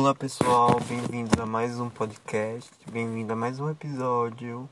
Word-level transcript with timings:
Olá 0.00 0.14
pessoal, 0.14 0.80
bem-vindos 0.88 1.38
a 1.38 1.44
mais 1.44 1.78
um 1.78 1.90
podcast, 1.90 2.70
bem-vindo 2.90 3.34
a 3.34 3.36
mais 3.36 3.60
um 3.60 3.68
episódio. 3.68 4.66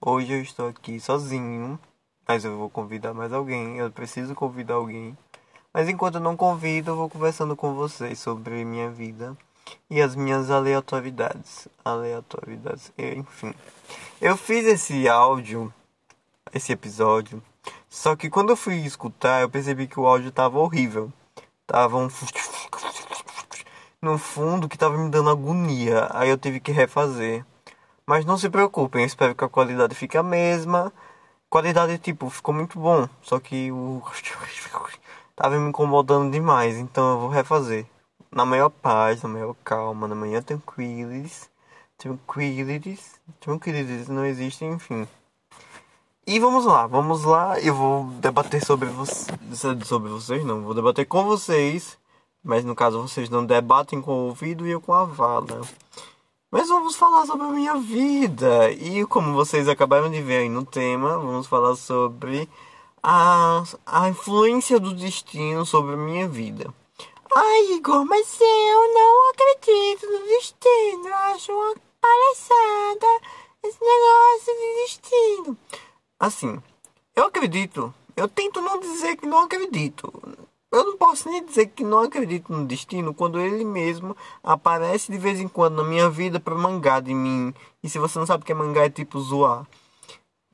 Hoje 0.00 0.32
eu 0.32 0.42
estou 0.42 0.66
aqui 0.66 0.98
sozinho, 0.98 1.78
mas 2.26 2.44
eu 2.44 2.58
vou 2.58 2.68
convidar 2.68 3.14
mais 3.14 3.32
alguém, 3.32 3.76
eu 3.76 3.92
preciso 3.92 4.34
convidar 4.34 4.74
alguém. 4.74 5.16
Mas 5.72 5.88
enquanto 5.88 6.16
eu 6.16 6.20
não 6.20 6.36
convido, 6.36 6.90
eu 6.90 6.96
vou 6.96 7.08
conversando 7.08 7.54
com 7.54 7.74
vocês 7.74 8.18
sobre 8.18 8.64
minha 8.64 8.90
vida 8.90 9.38
e 9.88 10.02
as 10.02 10.16
minhas 10.16 10.50
aleatoriedades. 10.50 11.68
Aleatoriedades, 11.84 12.92
enfim. 12.98 13.54
Eu 14.20 14.36
fiz 14.36 14.66
esse 14.66 15.08
áudio, 15.08 15.72
esse 16.52 16.72
episódio, 16.72 17.40
só 17.88 18.16
que 18.16 18.28
quando 18.28 18.50
eu 18.50 18.56
fui 18.56 18.78
escutar, 18.78 19.42
eu 19.42 19.48
percebi 19.48 19.86
que 19.86 20.00
o 20.00 20.08
áudio 20.08 20.32
tava 20.32 20.58
horrível. 20.58 21.12
Tava 21.68 21.96
um 21.96 22.10
no 24.02 24.18
fundo 24.18 24.68
que 24.68 24.76
tava 24.76 24.98
me 24.98 25.08
dando 25.08 25.30
agonia. 25.30 26.08
Aí 26.10 26.28
eu 26.28 26.36
tive 26.36 26.58
que 26.58 26.72
refazer. 26.72 27.46
Mas 28.04 28.24
não 28.24 28.36
se 28.36 28.50
preocupem, 28.50 29.04
espero 29.04 29.34
que 29.34 29.44
a 29.44 29.48
qualidade 29.48 29.94
fique 29.94 30.18
a 30.18 30.22
mesma. 30.24 30.92
Qualidade, 31.48 31.96
tipo, 31.98 32.28
ficou 32.28 32.52
muito 32.52 32.78
bom. 32.80 33.08
Só 33.22 33.38
que 33.38 33.70
o. 33.70 34.02
tava 35.36 35.56
me 35.58 35.68
incomodando 35.68 36.32
demais. 36.32 36.76
Então 36.76 37.12
eu 37.12 37.20
vou 37.20 37.28
refazer. 37.28 37.86
Na 38.30 38.44
maior 38.44 38.70
paz, 38.70 39.22
na 39.22 39.28
maior 39.28 39.54
calma, 39.62 40.08
na 40.08 40.14
manhã 40.16 40.42
tranquilos. 40.42 41.48
Tranquilos. 41.96 43.20
Tranquilos, 43.38 44.08
não 44.08 44.24
existe, 44.24 44.64
enfim. 44.64 45.06
E 46.26 46.40
vamos 46.40 46.64
lá, 46.64 46.86
vamos 46.86 47.24
lá. 47.24 47.60
Eu 47.60 47.74
vou 47.74 48.04
debater 48.20 48.64
sobre 48.64 48.88
vocês. 48.88 49.28
Sobre 49.84 50.10
vocês, 50.10 50.44
não. 50.44 50.62
Vou 50.62 50.74
debater 50.74 51.06
com 51.06 51.24
vocês 51.24 51.98
mas 52.42 52.64
no 52.64 52.74
caso 52.74 53.00
vocês 53.00 53.30
não 53.30 53.44
debatem 53.44 54.00
com 54.00 54.12
o 54.12 54.26
ouvido 54.28 54.66
e 54.66 54.70
eu 54.70 54.80
com 54.80 54.92
a 54.92 55.04
vala. 55.04 55.60
Mas 56.50 56.68
vamos 56.68 56.96
falar 56.96 57.24
sobre 57.24 57.46
a 57.46 57.50
minha 57.50 57.76
vida. 57.76 58.70
E 58.72 59.06
como 59.06 59.32
vocês 59.32 59.68
acabaram 59.68 60.10
de 60.10 60.20
ver 60.20 60.38
aí 60.38 60.48
no 60.48 60.64
tema, 60.64 61.16
vamos 61.18 61.46
falar 61.46 61.76
sobre 61.76 62.48
a, 63.02 63.64
a 63.86 64.08
influência 64.08 64.78
do 64.78 64.92
destino 64.94 65.64
sobre 65.64 65.94
a 65.94 65.96
minha 65.96 66.28
vida. 66.28 66.72
Ai, 67.34 67.72
Igor, 67.72 68.04
mas 68.04 68.38
eu 68.38 68.94
não 68.94 69.30
acredito 69.30 70.06
no 70.06 70.18
destino. 70.26 71.08
Eu 71.08 71.14
acho 71.14 71.52
uma 71.52 71.74
palhaçada 72.00 73.06
esse 73.62 73.78
negócio 73.80 74.54
de 74.54 74.82
destino. 74.82 75.58
Assim, 76.20 76.62
eu 77.16 77.24
acredito. 77.24 77.94
Eu 78.14 78.28
tento 78.28 78.60
não 78.60 78.78
dizer 78.78 79.16
que 79.16 79.26
não 79.26 79.38
acredito. 79.38 80.12
Eu 80.72 80.84
não 80.86 80.96
posso 80.96 81.28
nem 81.28 81.44
dizer 81.44 81.66
que 81.66 81.84
não 81.84 81.98
acredito 81.98 82.50
no 82.50 82.64
destino 82.64 83.12
quando 83.12 83.38
ele 83.38 83.62
mesmo 83.62 84.16
aparece 84.42 85.12
de 85.12 85.18
vez 85.18 85.38
em 85.38 85.46
quando 85.46 85.76
na 85.76 85.84
minha 85.84 86.08
vida 86.08 86.40
para 86.40 86.54
mangar 86.54 87.02
de 87.02 87.12
mim. 87.12 87.52
E 87.82 87.90
se 87.90 87.98
você 87.98 88.18
não 88.18 88.24
sabe 88.24 88.42
o 88.42 88.46
que 88.46 88.52
é 88.52 88.54
mangar, 88.54 88.86
é 88.86 88.88
tipo 88.88 89.20
zoar. 89.20 89.66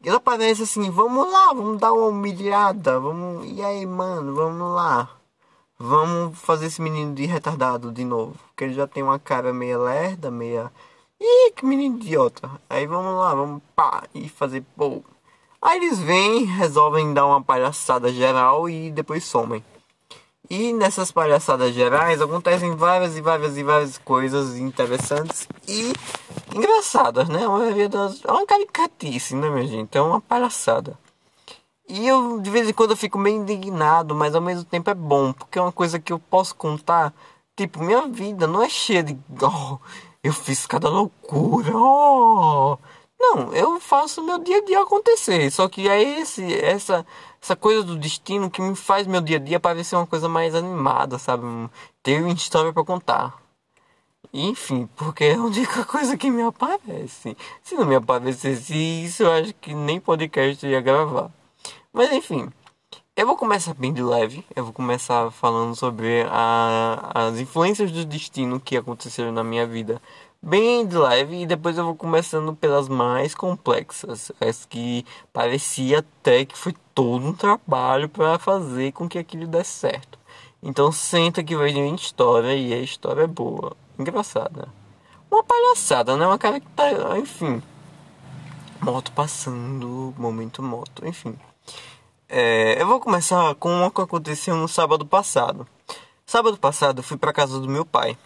Ele 0.02 0.16
aparece 0.16 0.64
assim, 0.64 0.90
vamos 0.90 1.30
lá, 1.32 1.52
vamos 1.54 1.78
dar 1.78 1.92
uma 1.92 2.08
humilhada, 2.08 2.98
vamos. 2.98 3.46
E 3.48 3.62
aí, 3.62 3.86
mano, 3.86 4.34
vamos 4.34 4.74
lá. 4.74 5.08
Vamos 5.78 6.36
fazer 6.36 6.66
esse 6.66 6.82
menino 6.82 7.14
de 7.14 7.24
retardado 7.24 7.92
de 7.92 8.04
novo. 8.04 8.34
Porque 8.48 8.64
ele 8.64 8.74
já 8.74 8.88
tem 8.88 9.04
uma 9.04 9.20
cara 9.20 9.52
meia 9.52 9.78
lerda, 9.78 10.32
meia. 10.32 10.72
Ih, 11.20 11.52
que 11.52 11.64
menino 11.64 11.96
idiota. 11.96 12.50
Aí 12.68 12.86
vamos 12.88 13.14
lá, 13.20 13.34
vamos 13.36 13.62
pá, 13.76 14.02
e 14.12 14.28
fazer 14.28 14.64
pô. 14.76 15.00
Aí 15.62 15.78
eles 15.78 16.00
vêm, 16.00 16.44
resolvem 16.44 17.14
dar 17.14 17.26
uma 17.26 17.42
palhaçada 17.42 18.12
geral 18.12 18.68
e 18.68 18.90
depois 18.90 19.24
somem. 19.24 19.62
E 20.50 20.72
nessas 20.72 21.12
palhaçadas 21.12 21.74
gerais 21.74 22.22
acontecem 22.22 22.74
várias 22.74 23.16
e 23.16 23.20
várias 23.20 23.58
e 23.58 23.62
várias 23.62 23.98
coisas 23.98 24.56
interessantes 24.56 25.46
e 25.68 25.92
engraçadas, 26.54 27.28
né? 27.28 27.46
Uma 27.46 27.88
das, 27.88 28.24
é 28.24 28.30
uma 28.30 28.46
caricatice, 28.46 29.36
né, 29.36 29.50
minha 29.50 29.66
gente? 29.66 29.96
É 29.96 30.00
uma 30.00 30.20
palhaçada. 30.22 30.98
E 31.86 32.06
eu, 32.06 32.40
de 32.40 32.50
vez 32.50 32.68
em 32.68 32.72
quando, 32.72 32.90
eu 32.90 32.96
fico 32.96 33.18
meio 33.18 33.36
indignado, 33.36 34.14
mas 34.14 34.34
ao 34.34 34.40
mesmo 34.40 34.64
tempo 34.64 34.88
é 34.90 34.94
bom, 34.94 35.32
porque 35.32 35.58
é 35.58 35.62
uma 35.62 35.72
coisa 35.72 35.98
que 35.98 36.12
eu 36.12 36.18
posso 36.18 36.54
contar. 36.54 37.12
Tipo, 37.56 37.82
minha 37.82 38.06
vida 38.08 38.46
não 38.46 38.62
é 38.62 38.68
cheia 38.68 39.02
de. 39.02 39.18
Oh, 39.42 39.78
eu 40.22 40.32
fiz 40.32 40.66
cada 40.66 40.88
loucura. 40.88 41.72
Oh. 41.74 42.78
Não, 43.20 43.52
eu 43.52 43.80
faço 43.80 44.22
meu 44.22 44.38
dia 44.38 44.58
a 44.58 44.64
dia 44.64 44.82
acontecer. 44.82 45.50
Só 45.50 45.68
que 45.68 45.88
é 45.88 46.20
esse, 46.20 46.54
essa 46.54 47.04
essa 47.40 47.56
coisa 47.56 47.82
do 47.82 47.96
destino 47.96 48.50
que 48.50 48.60
me 48.60 48.74
faz 48.74 49.06
meu 49.06 49.20
dia 49.20 49.36
a 49.36 49.40
dia 49.40 49.60
parecer 49.60 49.96
uma 49.96 50.06
coisa 50.06 50.28
mais 50.28 50.54
animada, 50.54 51.18
sabe? 51.18 51.44
Ter 52.02 52.22
uma 52.22 52.32
história 52.32 52.72
para 52.72 52.84
contar. 52.84 53.40
Enfim, 54.32 54.88
porque 54.96 55.24
é 55.24 55.34
a 55.34 55.42
única 55.42 55.84
coisa 55.86 56.16
que 56.16 56.30
me 56.30 56.42
aparece. 56.42 57.36
Se 57.62 57.74
não 57.74 57.86
me 57.86 57.94
aparecesse 57.94 58.74
isso, 58.74 59.22
eu 59.22 59.32
acho 59.32 59.54
que 59.54 59.74
nem 59.74 60.00
podcast 60.00 60.66
ia 60.66 60.80
gravar. 60.80 61.30
Mas 61.92 62.12
enfim, 62.12 62.50
eu 63.16 63.26
vou 63.26 63.36
começar 63.36 63.74
bem 63.74 63.92
de 63.92 64.02
leve. 64.02 64.44
Eu 64.54 64.64
vou 64.64 64.72
começar 64.72 65.30
falando 65.30 65.74
sobre 65.74 66.26
a, 66.30 67.10
as 67.14 67.38
influências 67.38 67.90
do 67.90 68.04
destino 68.04 68.60
que 68.60 68.76
aconteceram 68.76 69.32
na 69.32 69.44
minha 69.44 69.66
vida 69.66 70.02
bem 70.42 70.86
de 70.86 70.96
leve 70.96 71.42
e 71.42 71.46
depois 71.46 71.76
eu 71.76 71.84
vou 71.84 71.94
começando 71.94 72.54
pelas 72.54 72.88
mais 72.88 73.34
complexas, 73.34 74.32
as 74.40 74.64
que 74.64 75.04
parecia 75.32 75.98
até 75.98 76.44
que 76.44 76.56
foi 76.56 76.74
todo 76.94 77.26
um 77.26 77.32
trabalho 77.32 78.08
para 78.08 78.38
fazer 78.38 78.92
com 78.92 79.08
que 79.08 79.18
aquilo 79.18 79.46
desse 79.46 79.72
certo. 79.72 80.18
Então 80.62 80.90
senta 80.90 81.42
que 81.42 81.56
vai 81.56 81.72
vir 81.72 81.94
história 81.94 82.54
e 82.54 82.72
a 82.72 82.80
história 82.80 83.22
é 83.22 83.26
boa, 83.26 83.76
engraçada. 83.98 84.68
Uma 85.30 85.44
palhaçada, 85.44 86.16
né? 86.16 86.26
Uma 86.26 86.38
cara 86.38 86.58
que 86.58 86.68
tá, 86.68 87.18
enfim. 87.18 87.62
Moto 88.80 89.12
passando, 89.12 90.14
momento 90.16 90.62
moto, 90.62 91.06
enfim. 91.06 91.38
É, 92.28 92.80
eu 92.80 92.86
vou 92.86 92.98
começar 93.00 93.54
com 93.56 93.70
uma 93.70 93.90
que 93.90 94.00
aconteceu 94.00 94.56
no 94.56 94.68
sábado 94.68 95.04
passado. 95.04 95.66
Sábado 96.24 96.58
passado 96.58 97.00
eu 97.00 97.02
fui 97.02 97.16
para 97.16 97.32
casa 97.32 97.60
do 97.60 97.68
meu 97.68 97.84
pai 97.84 98.16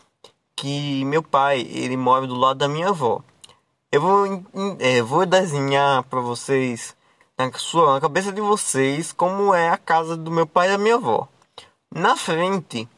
que 0.56 1.04
meu 1.04 1.22
pai 1.22 1.60
ele 1.60 1.96
mora 1.96 2.26
do 2.26 2.34
lado 2.34 2.58
da 2.58 2.68
minha 2.68 2.88
avó. 2.88 3.22
Eu 3.90 4.00
vou, 4.00 4.44
é, 4.78 5.02
vou 5.02 5.26
desenhar 5.26 6.02
para 6.04 6.20
vocês 6.20 6.96
na 7.36 7.52
sua 7.52 7.94
na 7.94 8.00
cabeça 8.00 8.32
de 8.32 8.40
vocês 8.40 9.12
como 9.12 9.54
é 9.54 9.68
a 9.68 9.76
casa 9.76 10.16
do 10.16 10.30
meu 10.30 10.46
pai 10.46 10.68
e 10.68 10.72
da 10.72 10.78
minha 10.78 10.94
avó. 10.94 11.28
Na 11.94 12.16
frente 12.16 12.88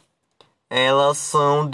elas 0.71 1.19
são 1.19 1.69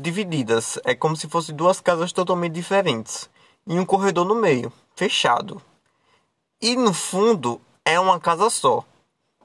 divididas, 0.00 0.78
é 0.84 0.94
como 0.94 1.16
se 1.16 1.28
fossem 1.28 1.54
duas 1.54 1.80
casas 1.80 2.12
totalmente 2.12 2.52
diferentes 2.52 3.30
e 3.66 3.78
um 3.78 3.86
corredor 3.86 4.24
no 4.26 4.34
meio, 4.34 4.72
fechado. 4.96 5.62
E 6.60 6.74
no 6.74 6.92
fundo 6.92 7.60
é 7.84 7.98
uma 7.98 8.18
casa 8.18 8.50
só. 8.50 8.84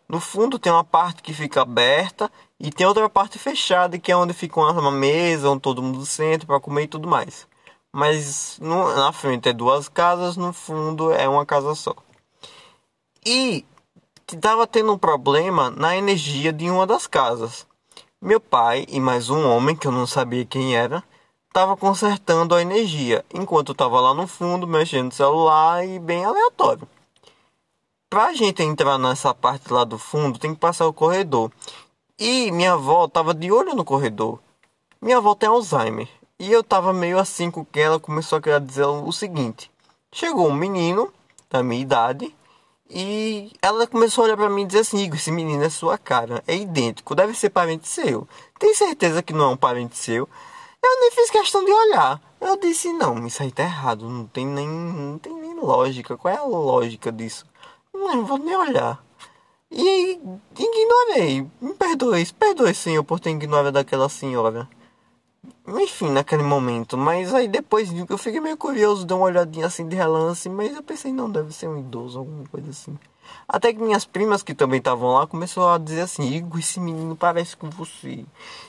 No 0.08 0.20
fundo 0.20 0.60
tem 0.60 0.72
uma 0.72 0.84
parte 0.84 1.24
que 1.24 1.34
fica 1.34 1.62
aberta 1.62 2.32
e 2.60 2.70
tem 2.70 2.86
outra 2.86 3.10
parte 3.10 3.40
fechada 3.40 3.98
que 3.98 4.12
é 4.12 4.16
onde 4.16 4.34
fica 4.34 4.60
uma 4.60 4.92
mesa, 4.92 5.50
onde 5.50 5.62
todo 5.62 5.82
mundo 5.82 6.06
senta 6.06 6.46
para 6.46 6.60
comer 6.60 6.84
e 6.84 6.88
tudo 6.88 7.08
mais. 7.08 7.48
Mas 7.92 8.60
no, 8.62 8.96
na 8.96 9.12
frente 9.12 9.50
é 9.50 9.54
duas 9.54 9.90
casas, 9.90 10.38
no 10.38 10.54
fundo 10.54 11.12
é 11.12 11.28
uma 11.28 11.46
casa 11.46 11.74
só. 11.74 11.96
E 13.26 13.66
estava 14.32 14.68
tendo 14.68 14.94
um 14.94 14.98
problema 14.98 15.72
na 15.72 15.98
energia 15.98 16.54
de 16.54 16.70
uma 16.70 16.86
das 16.86 17.08
casas. 17.08 17.66
Meu 18.22 18.40
pai 18.40 18.86
e 18.90 19.00
mais 19.00 19.30
um 19.30 19.48
homem 19.50 19.76
que 19.76 19.88
eu 19.88 19.92
não 19.92 20.06
sabia 20.06 20.46
quem 20.46 20.76
era 20.76 21.04
estava 21.48 21.78
consertando 21.78 22.54
a 22.54 22.62
energia, 22.62 23.24
enquanto 23.34 23.70
eu 23.70 23.74
estava 23.74 24.00
lá 24.02 24.14
no 24.14 24.28
fundo 24.28 24.68
mexendo 24.68 25.06
no 25.06 25.12
celular 25.14 25.88
e 25.88 25.98
bem 26.00 26.26
aleatório. 26.26 26.86
Pra 28.16 28.32
gente 28.32 28.64
entrar 28.64 28.98
nessa 28.98 29.34
parte 29.34 29.74
lá 29.74 29.84
do 29.84 30.00
fundo, 30.00 30.40
tem 30.40 30.54
que 30.54 30.60
passar 30.62 30.88
o 30.88 30.94
corredor. 30.94 31.52
E 32.18 32.50
minha 32.50 32.72
avó 32.72 33.10
tava 33.10 33.34
de 33.34 33.52
olho 33.52 33.76
no 33.76 33.84
corredor. 33.84 34.40
Minha 35.02 35.18
avó 35.18 35.36
tem 35.36 35.50
Alzheimer. 35.50 36.08
E 36.40 36.50
eu 36.50 36.64
tava 36.64 36.94
meio 36.94 37.20
assim 37.20 37.52
com 37.52 37.66
que 37.66 37.78
ela 37.78 38.00
começou 38.00 38.38
a 38.38 38.42
querer 38.42 38.62
dizer 38.62 38.86
o 38.86 39.12
seguinte. 39.12 39.70
Chegou 40.14 40.48
um 40.48 40.54
menino 40.54 41.12
da 41.50 41.62
minha 41.62 41.82
idade 41.82 42.34
e 42.90 43.52
ela 43.62 43.86
começou 43.86 44.22
a 44.22 44.28
olhar 44.28 44.38
para 44.38 44.50
mim 44.50 44.62
e 44.62 44.68
dizer 44.68 44.80
assim: 44.80 45.10
esse 45.14 45.30
menino 45.30 45.66
é 45.66 45.70
sua 45.70 45.98
cara, 45.98 46.42
é 46.48 46.56
idêntico, 46.56 47.16
deve 47.16 47.34
ser 47.34 47.50
parente 47.50 47.86
seu. 47.86 48.26
Tem 48.58 48.74
certeza 48.74 49.22
que 49.22 49.34
não 49.34 49.44
é 49.44 49.48
um 49.50 49.58
parente 49.58 49.98
seu? 49.98 50.30
Eu 50.82 51.02
nem 51.02 51.12
fiz 51.12 51.30
questão 51.30 51.66
de 51.66 51.72
olhar. 51.74 52.22
Eu 52.40 52.56
disse: 52.56 52.94
não, 52.94 53.28
isso 53.28 53.44
aí 53.44 53.52
tá 53.52 53.64
errado, 53.64 54.08
não 54.08 54.26
tem 54.26 54.46
nem, 54.46 54.70
não 54.70 55.18
tem 55.18 55.34
nem 55.34 55.54
lógica. 55.60 56.16
Qual 56.16 56.34
é 56.34 56.38
a 56.38 56.44
lógica 56.44 57.12
disso? 57.12 57.46
Não 57.96 58.26
vou 58.26 58.38
nem 58.38 58.56
olhar. 58.56 59.04
E 59.72 60.20
ignorei. 60.58 61.48
Me 61.60 61.74
perdoe, 61.74 62.26
perdoe, 62.34 62.74
senhor, 62.74 63.04
por 63.04 63.20
ter 63.20 63.32
ignorado 63.32 63.78
aquela 63.78 64.08
senhora. 64.10 64.70
Enfim, 65.68 66.10
naquele 66.12 66.44
momento. 66.44 66.98
Mas 66.98 67.34
aí 67.34 67.48
depois 67.48 67.90
eu 68.10 68.18
fiquei 68.18 68.40
meio 68.40 68.58
curioso, 68.58 69.06
dei 69.06 69.18
uma 69.18 69.26
olhadinha 69.26 69.66
assim 69.66 69.88
de 69.88 69.96
relance. 69.96 70.48
Mas 70.48 70.76
eu 70.76 70.84
pensei, 70.84 71.12
não, 71.12 71.30
deve 71.30 71.54
ser 71.54 71.68
um 71.68 71.80
idoso, 71.80 72.20
alguma 72.20 72.46
coisa 72.48 72.70
assim. 72.70 72.98
Até 73.48 73.74
que 73.74 73.80
minhas 73.82 74.06
primas 74.06 74.44
que 74.44 74.54
também 74.54 74.80
estavam 74.80 75.14
lá 75.14 75.26
começou 75.28 75.68
a 75.70 75.78
dizer 75.78 76.02
assim: 76.02 76.24
Igor, 76.32 76.60
esse 76.60 76.80
menino 76.80 77.16
parece 77.16 77.58
com 77.58 77.70
você. 77.70 78.24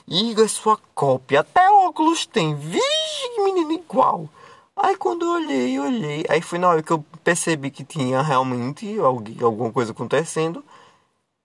Igor 0.07 0.45
é 0.45 0.47
sua 0.47 0.77
cópia. 0.95 1.41
Até 1.41 1.69
óculos 1.69 2.25
tem. 2.25 2.55
Vixe, 2.55 3.29
que 3.35 3.41
menino 3.43 3.71
igual. 3.71 4.29
Aí 4.77 4.95
quando 4.95 5.25
eu 5.25 5.31
olhei, 5.31 5.79
olhei. 5.79 6.23
Aí 6.29 6.41
foi 6.41 6.59
na 6.59 6.69
hora 6.69 6.83
que 6.83 6.91
eu 6.91 7.03
percebi 7.23 7.71
que 7.71 7.83
tinha 7.83 8.21
realmente 8.21 8.97
alguma 8.99 9.71
coisa 9.71 9.91
acontecendo. 9.91 10.63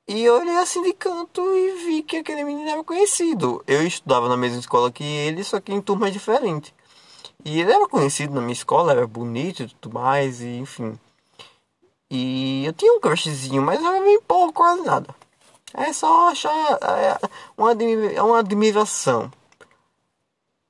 E 0.07 0.23
eu 0.25 0.35
olhei 0.35 0.57
assim 0.59 0.83
de 0.83 0.93
canto 0.93 1.41
e 1.55 1.85
vi 1.85 2.03
que 2.03 2.19
aquele 2.19 2.45
menino 2.45 2.69
era 2.69 2.85
conhecido. 2.85 3.63
Eu 3.67 3.87
estudava 3.87 4.29
na 4.29 4.37
mesma 4.37 4.59
escola 4.59 4.93
que 4.93 5.03
ele, 5.03 5.43
só 5.43 5.61
que 5.61 5.73
em 5.73 5.81
turmas 5.81 6.13
diferentes. 6.13 6.75
E 7.45 7.61
ele 7.61 7.73
era 7.73 7.89
conhecido 7.89 8.35
na 8.35 8.41
minha 8.41 8.53
escola, 8.53 8.93
era 8.93 9.07
bonito 9.07 9.63
e 9.63 9.69
tudo 9.69 9.95
mais, 9.95 10.43
e 10.43 10.59
enfim. 10.59 10.99
E 12.11 12.65
eu 12.67 12.73
tinha 12.75 12.93
um 12.93 13.01
crushzinho, 13.01 13.63
mas 13.63 13.83
era 13.83 14.01
bem 14.03 14.21
pouco, 14.21 14.53
quase 14.53 14.83
nada. 14.83 15.15
É 15.75 15.93
só 15.93 16.29
achar 16.29 16.53
é, 16.83 17.19
uma, 17.57 17.73
é 17.73 18.23
uma 18.23 18.41
admiração. 18.41 19.31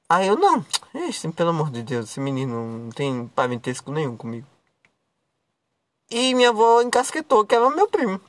Aí 0.09 0.29
eu, 0.29 0.37
não, 0.37 0.65
esse, 0.95 1.29
pelo 1.31 1.51
amor 1.51 1.71
de 1.71 1.83
Deus, 1.83 2.11
esse 2.11 2.21
menino 2.21 2.79
não 2.79 2.91
tem 2.91 3.27
parentesco 3.29 3.91
nenhum 3.91 4.17
comigo. 4.17 4.47
E 6.11 6.35
minha 6.35 6.51
avó 6.51 6.83
encasquetou 6.83 7.47
que 7.47 7.55
era 7.55 7.71
meu 7.71 7.89
primo. 7.89 8.21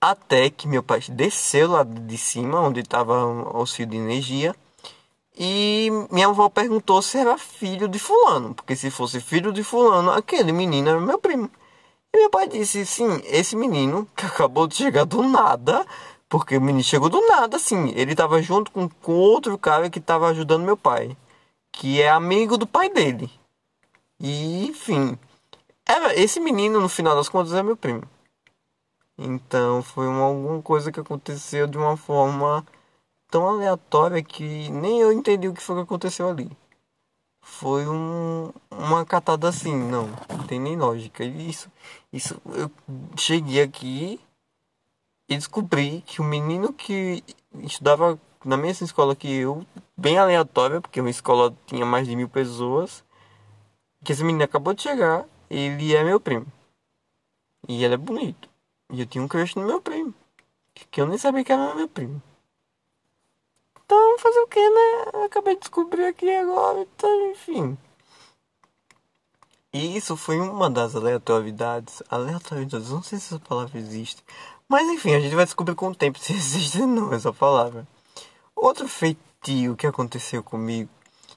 Até 0.00 0.50
que 0.50 0.68
meu 0.68 0.82
pai 0.82 1.00
desceu 1.08 1.70
lá 1.70 1.82
de 1.82 2.18
cima, 2.18 2.60
onde 2.60 2.80
estavam 2.80 3.50
os 3.60 3.74
fios 3.74 3.88
de 3.88 3.96
energia, 3.96 4.54
e 5.36 5.88
minha 6.10 6.28
avó 6.28 6.48
perguntou 6.48 7.00
se 7.00 7.18
era 7.18 7.38
filho 7.38 7.88
de 7.88 7.98
fulano, 7.98 8.54
porque 8.54 8.76
se 8.76 8.90
fosse 8.90 9.20
filho 9.20 9.52
de 9.52 9.64
fulano, 9.64 10.10
aquele 10.10 10.52
menino 10.52 10.90
era 10.90 11.00
meu 11.00 11.18
primo. 11.18 11.50
E 12.12 12.18
meu 12.18 12.30
pai 12.30 12.46
disse, 12.46 12.84
sim, 12.84 13.22
esse 13.24 13.56
menino 13.56 14.06
que 14.14 14.26
acabou 14.26 14.66
de 14.66 14.76
chegar 14.76 15.04
do 15.04 15.22
nada, 15.22 15.86
porque 16.32 16.56
o 16.56 16.62
menino 16.62 16.82
chegou 16.82 17.10
do 17.10 17.20
nada, 17.28 17.58
assim, 17.58 17.90
ele 17.90 18.12
estava 18.12 18.40
junto 18.40 18.72
com, 18.72 18.88
com 18.88 19.12
outro 19.12 19.58
cara 19.58 19.90
que 19.90 19.98
estava 19.98 20.30
ajudando 20.30 20.64
meu 20.64 20.78
pai, 20.78 21.14
que 21.70 22.00
é 22.00 22.08
amigo 22.08 22.56
do 22.56 22.66
pai 22.66 22.88
dele. 22.88 23.30
E, 24.18 24.64
enfim, 24.66 25.18
era, 25.86 26.18
esse 26.18 26.40
menino, 26.40 26.80
no 26.80 26.88
final 26.88 27.14
das 27.14 27.28
contas, 27.28 27.52
é 27.52 27.62
meu 27.62 27.76
primo. 27.76 28.04
Então, 29.18 29.82
foi 29.82 30.08
uma, 30.08 30.22
alguma 30.22 30.62
coisa 30.62 30.90
que 30.90 30.98
aconteceu 30.98 31.66
de 31.66 31.76
uma 31.76 31.98
forma 31.98 32.66
tão 33.30 33.46
aleatória 33.46 34.22
que 34.22 34.70
nem 34.70 35.02
eu 35.02 35.12
entendi 35.12 35.48
o 35.48 35.52
que 35.52 35.62
foi 35.62 35.76
que 35.76 35.82
aconteceu 35.82 36.30
ali. 36.30 36.50
Foi 37.42 37.86
um, 37.86 38.50
uma 38.70 39.04
catada 39.04 39.50
assim, 39.50 39.76
não, 39.76 40.08
não 40.30 40.46
tem 40.46 40.58
nem 40.58 40.78
lógica. 40.78 41.22
Isso, 41.22 41.70
isso, 42.10 42.40
eu 42.54 42.70
cheguei 43.18 43.60
aqui 43.60 44.18
e 45.32 45.36
descobri 45.36 46.02
que 46.02 46.20
o 46.20 46.24
menino 46.24 46.72
que 46.72 47.24
estudava 47.60 48.20
na 48.44 48.56
mesma 48.56 48.84
escola 48.84 49.16
que 49.16 49.32
eu, 49.32 49.66
bem 49.96 50.18
aleatória, 50.18 50.80
porque 50.80 51.00
uma 51.00 51.10
escola 51.10 51.56
tinha 51.66 51.86
mais 51.86 52.06
de 52.06 52.14
mil 52.14 52.28
pessoas, 52.28 53.02
que 54.04 54.12
esse 54.12 54.22
menino 54.22 54.44
acabou 54.44 54.74
de 54.74 54.82
chegar, 54.82 55.24
ele 55.48 55.94
é 55.94 56.04
meu 56.04 56.20
primo. 56.20 56.46
E 57.66 57.82
ele 57.82 57.94
é 57.94 57.96
bonito. 57.96 58.48
E 58.92 59.00
eu 59.00 59.06
tinha 59.06 59.24
um 59.24 59.28
crush 59.28 59.56
no 59.56 59.66
meu 59.66 59.80
primo. 59.80 60.12
Que 60.90 61.00
eu 61.00 61.06
nem 61.06 61.16
sabia 61.16 61.44
que 61.44 61.52
era 61.52 61.74
meu 61.74 61.88
primo. 61.88 62.20
Então, 63.84 64.18
fazer 64.18 64.40
o 64.40 64.46
que, 64.48 64.60
né? 64.60 65.24
acabei 65.24 65.54
de 65.54 65.60
descobrir 65.60 66.04
aqui 66.04 66.30
agora, 66.34 66.80
então, 66.80 67.30
enfim. 67.30 67.78
E 69.72 69.96
isso 69.96 70.16
foi 70.16 70.38
uma 70.38 70.68
das 70.68 70.94
aleatoriedades. 70.94 72.02
Aleatoriedades, 72.10 72.90
não 72.90 73.02
sei 73.02 73.18
se 73.18 73.34
essa 73.34 73.38
palavra 73.40 73.78
existe. 73.78 74.22
Mas 74.72 74.88
enfim, 74.88 75.12
a 75.12 75.20
gente 75.20 75.34
vai 75.34 75.44
descobrir 75.44 75.74
com 75.74 75.88
o 75.88 75.94
tempo 75.94 76.18
se 76.18 76.32
existe 76.32 76.80
ou 76.80 76.86
não 76.86 77.12
essa 77.12 77.30
palavra. 77.30 77.86
Outro 78.56 78.88
feitio 78.88 79.76
que 79.76 79.86
aconteceu 79.86 80.42
comigo, 80.42 80.88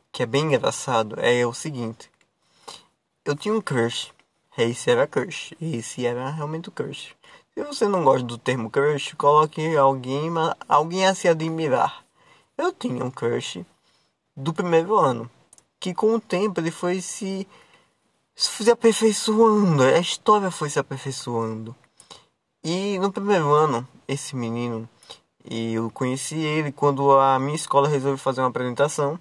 que 0.10 0.24
é 0.24 0.26
bem 0.26 0.46
engraçado, 0.46 1.20
é 1.20 1.46
o 1.46 1.54
seguinte. 1.54 2.10
Eu 3.26 3.36
tinha 3.36 3.54
um 3.54 3.60
crush. 3.60 4.14
Esse 4.58 4.90
era 4.90 5.06
crush. 5.06 5.54
Esse 5.60 6.06
era 6.06 6.30
realmente 6.30 6.70
o 6.70 6.72
crush. 6.72 7.14
Se 7.54 7.62
você 7.62 7.90
não 7.90 8.06
gosta 8.06 8.26
do 8.26 8.38
termo 8.38 8.70
crush, 8.70 9.14
coloque 9.18 9.76
alguém, 9.76 10.30
alguém 10.70 11.06
a 11.06 11.14
se 11.14 11.28
admirar. 11.28 12.06
Eu 12.58 12.72
tinha 12.72 13.04
um 13.04 13.12
crush 13.12 13.66
do 14.34 14.54
primeiro 14.54 14.98
ano, 14.98 15.30
que 15.78 15.94
com 15.94 16.16
o 16.16 16.22
tempo 16.22 16.62
ele 16.62 16.72
foi 16.72 17.02
se, 17.02 17.46
se 18.34 18.72
aperfeiçoando, 18.72 19.84
a 19.84 20.00
história 20.00 20.50
foi 20.50 20.70
se 20.70 20.80
aperfeiçoando. 20.80 21.76
E 22.68 22.98
no 22.98 23.12
primeiro 23.12 23.54
ano, 23.54 23.88
esse 24.08 24.36
menino, 24.36 24.90
eu 25.48 25.92
conheci 25.92 26.36
ele 26.40 26.72
quando 26.72 27.12
a 27.12 27.38
minha 27.38 27.56
escola 27.56 27.88
resolveu 27.88 28.18
fazer 28.18 28.42
uma 28.42 28.48
apresentação 28.48 29.20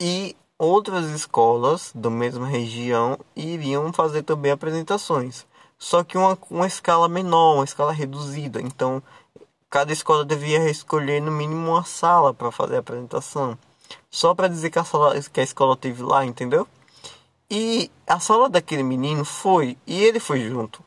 e 0.00 0.36
outras 0.56 1.10
escolas 1.10 1.90
da 1.92 2.08
mesma 2.08 2.46
região 2.46 3.18
iriam 3.34 3.92
fazer 3.92 4.22
também 4.22 4.52
apresentações. 4.52 5.44
Só 5.76 6.04
que 6.04 6.16
uma, 6.16 6.38
uma 6.48 6.68
escala 6.68 7.08
menor, 7.08 7.56
uma 7.56 7.64
escala 7.64 7.92
reduzida. 7.92 8.60
Então 8.60 9.02
cada 9.68 9.92
escola 9.92 10.24
devia 10.24 10.70
escolher 10.70 11.20
no 11.20 11.32
mínimo 11.32 11.72
uma 11.72 11.82
sala 11.82 12.32
para 12.32 12.52
fazer 12.52 12.76
a 12.76 12.78
apresentação. 12.78 13.58
Só 14.08 14.32
para 14.32 14.46
dizer 14.46 14.70
que 14.70 14.78
a, 14.78 14.84
sala, 14.84 15.20
que 15.20 15.40
a 15.40 15.42
escola 15.42 15.76
teve 15.76 16.04
lá, 16.04 16.24
entendeu? 16.24 16.68
E 17.50 17.90
a 18.06 18.20
sala 18.20 18.48
daquele 18.48 18.84
menino 18.84 19.24
foi, 19.24 19.76
e 19.84 20.04
ele 20.04 20.20
foi 20.20 20.48
junto. 20.48 20.86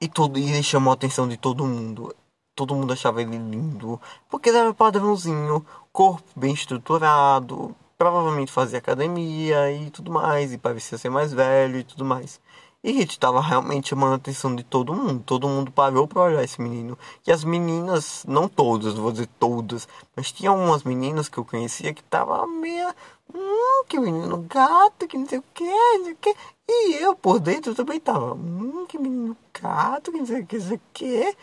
E, 0.00 0.08
todo, 0.08 0.38
e 0.38 0.50
ele 0.50 0.62
chamou 0.62 0.92
a 0.92 0.94
atenção 0.94 1.28
de 1.28 1.36
todo 1.36 1.64
mundo. 1.64 2.14
Todo 2.54 2.74
mundo 2.74 2.92
achava 2.92 3.22
ele 3.22 3.36
lindo, 3.36 4.00
porque 4.28 4.48
ele 4.48 4.58
era 4.58 4.74
padrãozinho, 4.74 5.64
corpo 5.92 6.24
bem 6.34 6.52
estruturado, 6.52 7.74
provavelmente 7.96 8.50
fazia 8.50 8.78
academia 8.78 9.72
e 9.72 9.90
tudo 9.90 10.10
mais, 10.10 10.52
e 10.52 10.58
parecia 10.58 10.98
ser 10.98 11.08
mais 11.08 11.32
velho 11.32 11.78
e 11.78 11.84
tudo 11.84 12.04
mais. 12.04 12.40
E 12.82 12.92
Hit 12.92 13.10
estava 13.10 13.40
realmente 13.40 13.88
chamando 13.88 14.12
a 14.12 14.16
atenção 14.16 14.54
de 14.54 14.62
todo 14.62 14.94
mundo. 14.94 15.22
Todo 15.26 15.48
mundo 15.48 15.70
parou 15.70 16.06
para 16.06 16.22
olhar 16.22 16.44
esse 16.44 16.60
menino. 16.60 16.96
E 17.26 17.32
as 17.32 17.42
meninas, 17.42 18.24
não 18.26 18.48
todas, 18.48 18.94
vou 18.94 19.10
dizer 19.10 19.28
todas, 19.38 19.88
mas 20.14 20.30
tinha 20.30 20.52
umas 20.52 20.84
meninas 20.84 21.28
que 21.28 21.38
eu 21.38 21.44
conhecia 21.44 21.92
que 21.92 22.02
tava 22.04 22.46
meio. 22.46 22.88
Hum, 23.34 23.84
que 23.88 23.98
menino 23.98 24.38
gato, 24.48 25.08
que 25.08 25.18
não 25.18 25.26
sei 25.26 25.38
o 25.38 25.44
que, 25.52 25.64
não 25.64 26.04
sei 26.04 26.12
o 26.12 26.16
que. 26.16 26.36
E 26.68 26.96
eu 26.96 27.16
por 27.16 27.40
dentro 27.40 27.74
também 27.74 27.98
tava. 27.98 28.34
Hum, 28.34 28.86
que 28.86 28.98
menino 28.98 29.36
gato, 29.60 30.12
que 30.12 30.18
não 30.18 30.26
sei 30.26 30.42
o 30.42 30.46
que, 30.46 30.60
sei 30.60 30.80
que. 30.92 31.36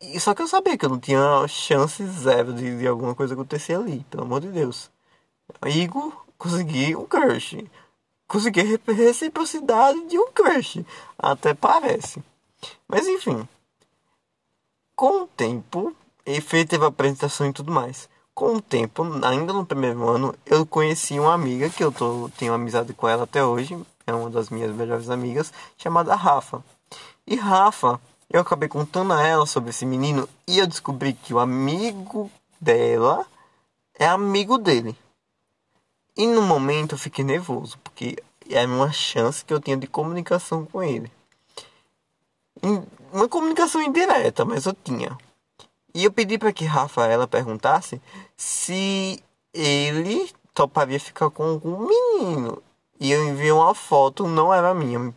E, 0.00 0.20
só 0.20 0.34
que 0.34 0.42
eu 0.42 0.48
sabia 0.48 0.76
que 0.78 0.84
eu 0.84 0.90
não 0.90 1.00
tinha 1.00 1.46
chance 1.48 2.04
zero 2.06 2.52
de, 2.52 2.78
de 2.78 2.86
alguma 2.86 3.14
coisa 3.14 3.34
acontecer 3.34 3.74
ali, 3.74 4.04
pelo 4.10 4.24
amor 4.24 4.40
de 4.40 4.48
Deus. 4.48 4.90
Igor 5.66 6.12
consegui 6.38 6.94
um 6.94 7.04
crush 7.04 7.64
conseguir 8.30 8.80
reciprocidade 8.86 10.06
de 10.06 10.16
um 10.16 10.30
crush. 10.30 10.84
Até 11.18 11.52
parece. 11.52 12.22
Mas 12.86 13.08
enfim. 13.08 13.46
Com 14.94 15.24
o 15.24 15.26
tempo, 15.26 15.92
ele 16.24 16.64
teve 16.64 16.84
apresentação 16.84 17.48
e 17.48 17.52
tudo 17.52 17.72
mais. 17.72 18.08
Com 18.32 18.54
o 18.54 18.62
tempo, 18.62 19.04
ainda 19.24 19.52
no 19.52 19.66
primeiro 19.66 20.08
ano, 20.08 20.32
eu 20.46 20.64
conheci 20.64 21.18
uma 21.18 21.34
amiga 21.34 21.68
que 21.68 21.82
eu 21.82 21.90
tô, 21.90 22.30
tenho 22.38 22.54
amizade 22.54 22.94
com 22.94 23.08
ela 23.08 23.24
até 23.24 23.44
hoje. 23.44 23.76
É 24.10 24.14
uma 24.14 24.28
das 24.28 24.50
minhas 24.50 24.74
melhores 24.74 25.08
amigas, 25.08 25.52
chamada 25.76 26.16
Rafa. 26.16 26.64
E 27.24 27.36
Rafa, 27.36 28.00
eu 28.28 28.40
acabei 28.40 28.68
contando 28.68 29.12
a 29.12 29.24
ela 29.24 29.46
sobre 29.46 29.70
esse 29.70 29.86
menino 29.86 30.28
e 30.48 30.58
eu 30.58 30.66
descobri 30.66 31.12
que 31.12 31.32
o 31.32 31.38
amigo 31.38 32.28
dela 32.60 33.24
é 33.94 34.06
amigo 34.06 34.58
dele. 34.58 34.96
E 36.16 36.26
no 36.26 36.42
momento 36.42 36.96
eu 36.96 36.98
fiquei 36.98 37.24
nervoso, 37.24 37.78
porque 37.84 38.16
era 38.50 38.66
uma 38.66 38.90
chance 38.90 39.44
que 39.44 39.54
eu 39.54 39.60
tinha 39.60 39.76
de 39.76 39.86
comunicação 39.86 40.66
com 40.66 40.82
ele. 40.82 41.10
Uma 43.12 43.28
comunicação 43.28 43.80
indireta, 43.80 44.44
mas 44.44 44.66
eu 44.66 44.74
tinha. 44.74 45.16
E 45.94 46.04
eu 46.04 46.12
pedi 46.12 46.36
para 46.36 46.52
que 46.52 46.64
Rafaela 46.64 47.28
perguntasse 47.28 48.02
se 48.36 49.22
ele 49.54 50.30
toparia 50.52 50.98
ficar 50.98 51.30
com 51.30 51.44
algum 51.44 51.86
menino. 51.86 52.62
E 53.00 53.10
eu 53.10 53.26
enviei 53.26 53.50
uma 53.50 53.74
foto, 53.74 54.28
não 54.28 54.52
era 54.52 54.74
minha, 54.74 55.12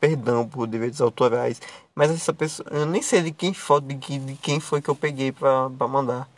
perdão 0.00 0.48
por 0.48 0.66
direitos 0.66 1.00
autorais, 1.00 1.60
mas 1.94 2.10
essa 2.10 2.34
pessoa, 2.34 2.68
eu 2.72 2.84
nem 2.84 3.00
sei 3.00 3.22
de 3.22 3.30
quem 3.30 3.54
foto, 3.54 3.86
de, 3.86 3.94
de 3.94 4.34
quem 4.36 4.58
foi 4.58 4.82
que 4.82 4.88
eu 4.90 4.96
peguei 4.96 5.30
para 5.30 5.68
mandar. 5.88 6.28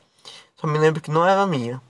Só 0.57 0.67
me 0.67 0.79
lembro 0.79 1.01
que 1.01 1.11
não 1.11 1.27
era 1.27 1.47
minha. 1.47 1.81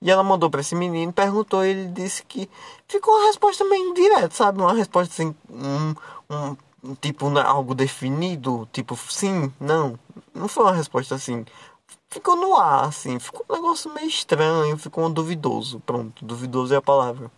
E 0.00 0.10
ela 0.10 0.22
mandou 0.22 0.48
para 0.48 0.60
esse 0.60 0.76
menino, 0.76 1.12
perguntou, 1.12 1.64
ele 1.64 1.86
disse 1.88 2.24
que 2.24 2.48
ficou 2.86 3.14
uma 3.14 3.26
resposta 3.26 3.64
meio 3.64 3.94
direta, 3.94 4.30
sabe? 4.34 4.60
Uma 4.60 4.74
resposta 4.74 5.12
assim, 5.12 5.34
um, 5.50 5.94
um, 6.30 6.56
um 6.84 6.94
tipo 6.94 7.28
né, 7.30 7.40
algo 7.40 7.74
definido, 7.74 8.68
tipo 8.72 8.96
sim, 9.10 9.52
não. 9.60 9.98
Não 10.34 10.46
foi 10.46 10.64
uma 10.64 10.72
resposta 10.72 11.16
assim. 11.16 11.44
Ficou 12.10 12.36
no 12.36 12.54
ar, 12.56 12.84
assim, 12.84 13.18
ficou 13.18 13.44
um 13.50 13.54
negócio 13.54 13.92
meio 13.92 14.08
estranho, 14.08 14.78
ficou 14.78 15.08
duvidoso. 15.10 15.80
Pronto, 15.80 16.24
duvidoso 16.24 16.74
é 16.74 16.76
a 16.76 16.82
palavra. 16.82 17.30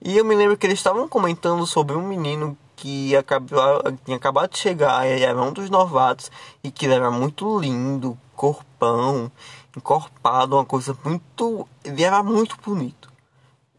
E 0.01 0.17
eu 0.17 0.25
me 0.25 0.35
lembro 0.35 0.57
que 0.57 0.67
eles 0.67 0.79
estavam 0.79 1.07
comentando 1.07 1.65
sobre 1.65 1.95
um 1.95 2.05
menino 2.05 2.57
que 2.75 3.15
acabou, 3.15 3.83
tinha 4.03 4.17
acabado 4.17 4.51
de 4.51 4.57
chegar, 4.57 5.07
ele 5.07 5.23
era 5.23 5.41
um 5.41 5.51
dos 5.51 5.69
novatos 5.69 6.31
e 6.63 6.71
que 6.71 6.85
ele 6.85 6.95
era 6.95 7.11
muito 7.11 7.59
lindo, 7.59 8.17
corpão, 8.35 9.31
encorpado, 9.75 10.55
uma 10.55 10.65
coisa 10.65 10.97
muito. 11.03 11.67
Ele 11.83 12.03
era 12.03 12.21
muito 12.23 12.57
bonito. 12.63 13.11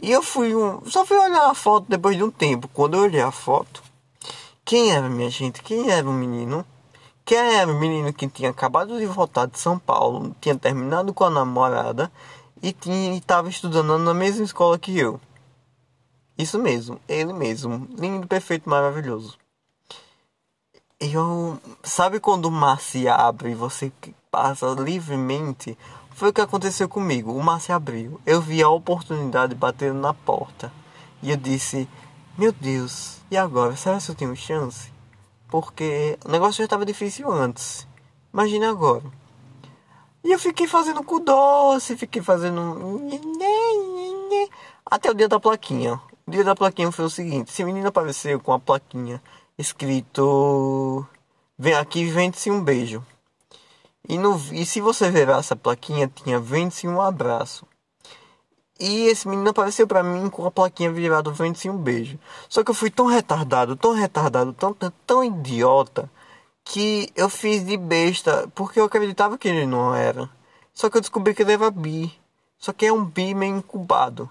E 0.01 0.11
eu 0.11 0.23
fui 0.23 0.55
um, 0.55 0.85
só 0.87 1.05
fui 1.07 1.17
olhar 1.17 1.51
a 1.51 1.55
foto 1.55 1.87
depois 1.89 2.17
de 2.17 2.23
um 2.23 2.31
tempo. 2.31 2.69
Quando 2.69 2.95
eu 2.97 3.03
olhei 3.03 3.23
a 3.23 3.31
foto, 3.31 3.83
quem 4.65 4.93
era 4.93 5.09
minha 5.09 5.31
gente? 5.31 5.63
Quem 5.63 5.91
era 5.91 6.09
o 6.09 6.13
menino? 6.13 6.65
Quem 7.25 7.39
era 7.39 7.71
o 7.71 7.79
menino 7.81 8.13
que 8.13 8.29
tinha 8.29 8.51
acabado 8.51 8.99
de 8.99 9.07
voltar 9.07 9.47
de 9.47 9.59
São 9.59 9.79
Paulo, 9.79 10.37
tinha 10.41 10.55
terminado 10.57 11.15
com 11.15 11.25
a 11.25 11.31
namorada 11.31 12.13
e 12.63 12.75
estava 13.17 13.49
estudando 13.49 13.99
na 13.99 14.13
mesma 14.13 14.45
escola 14.45 14.79
que 14.79 14.99
eu. 14.99 15.21
Isso 16.37 16.59
mesmo, 16.59 17.01
ele 17.09 17.33
mesmo, 17.33 17.89
lindo, 17.97 18.27
perfeito, 18.27 18.69
maravilhoso. 18.69 19.39
Eu, 20.99 21.61
sabe 21.83 22.19
quando 22.19 22.47
o 22.47 22.51
mar 22.51 22.81
se 22.81 23.09
abre 23.09 23.51
e 23.51 23.55
você 23.55 23.93
passa 24.31 24.75
livremente 24.79 25.77
foi 26.15 26.31
o 26.31 26.33
que 26.33 26.41
aconteceu 26.41 26.89
comigo. 26.89 27.33
O 27.33 27.43
mar 27.43 27.61
se 27.61 27.73
abriu. 27.73 28.21
Eu 28.25 28.41
vi 28.41 28.63
a 28.63 28.69
oportunidade 28.69 29.53
batendo 29.55 29.99
na 29.99 30.15
porta. 30.15 30.73
E 31.21 31.31
eu 31.31 31.37
disse: 31.37 31.89
Meu 32.39 32.53
Deus, 32.53 33.19
e 33.31 33.37
agora? 33.37 33.75
Será 33.75 33.99
que 33.99 34.11
eu 34.11 34.15
tenho 34.15 34.37
chance? 34.37 34.93
Porque 35.49 36.17
o 36.25 36.31
negócio 36.31 36.59
já 36.59 36.65
estava 36.65 36.87
difícil 36.87 37.31
antes. 37.31 37.87
Imagina 38.33 38.71
agora. 38.71 39.03
E 40.23 40.31
eu 40.31 40.39
fiquei 40.39 40.69
fazendo 40.69 41.03
cu 41.03 41.19
doce, 41.19 41.97
fiquei 41.97 42.23
fazendo. 42.23 43.01
Até 44.87 45.11
o 45.11 45.15
dia 45.15 45.29
da 45.29 45.41
plaquinha. 45.41 46.01
O 46.27 46.31
dia 46.31 46.43
da 46.43 46.55
plaquinha 46.55 46.91
foi 46.91 47.05
o 47.05 47.11
seguinte: 47.11 47.51
esse 47.51 47.63
menino 47.65 47.89
apareceu 47.89 48.41
com 48.41 48.53
a 48.53 48.59
plaquinha 48.59 49.23
escrito. 49.59 51.07
Vem 51.59 51.75
aqui, 51.75 52.07
vende-se 52.07 52.51
um 52.51 52.63
beijo. 52.63 53.05
E, 54.09 54.19
no, 54.19 54.37
e 54.53 54.67
se 54.67 54.81
você 54.81 55.11
ver 55.11 55.29
essa 55.29 55.55
plaquinha, 55.55 56.09
tinha 56.09 56.41
vende-se 56.41 56.89
um 56.89 57.01
abraço. 57.01 57.67
E 58.79 59.07
esse 59.07 59.29
menino 59.29 59.51
apareceu 59.51 59.87
para 59.87 60.03
mim 60.03 60.29
com 60.29 60.45
a 60.47 60.51
plaquinha 60.51 60.91
virada 60.91 61.31
vende-se 61.31 61.71
um 61.71 61.77
beijo. 61.77 62.19
Só 62.49 62.65
que 62.65 62.71
eu 62.71 62.75
fui 62.75 62.91
tão 62.91 63.07
retardado, 63.07 63.77
tão 63.77 63.93
retardado, 63.93 64.53
tão, 64.53 64.75
tão, 64.75 64.93
tão 65.07 65.25
idiota, 65.25 66.11
que 66.65 67.11
eu 67.15 67.29
fiz 67.29 67.65
de 67.65 67.77
besta, 67.77 68.51
porque 68.55 68.81
eu 68.81 68.85
acreditava 68.85 69.39
que 69.39 69.49
ele 69.49 69.67
não 69.67 69.95
era. 69.95 70.29
Só 70.73 70.91
que 70.91 70.97
eu 70.97 71.01
descobri 71.01 71.35
que 71.35 71.43
ele 71.43 71.53
era 71.53 71.71
bi. 71.71 72.13
Só 72.59 72.73
que 72.73 72.87
é 72.87 72.93
um 72.93 73.05
bi 73.05 73.35
meio 73.35 73.59
incubado. 73.59 74.29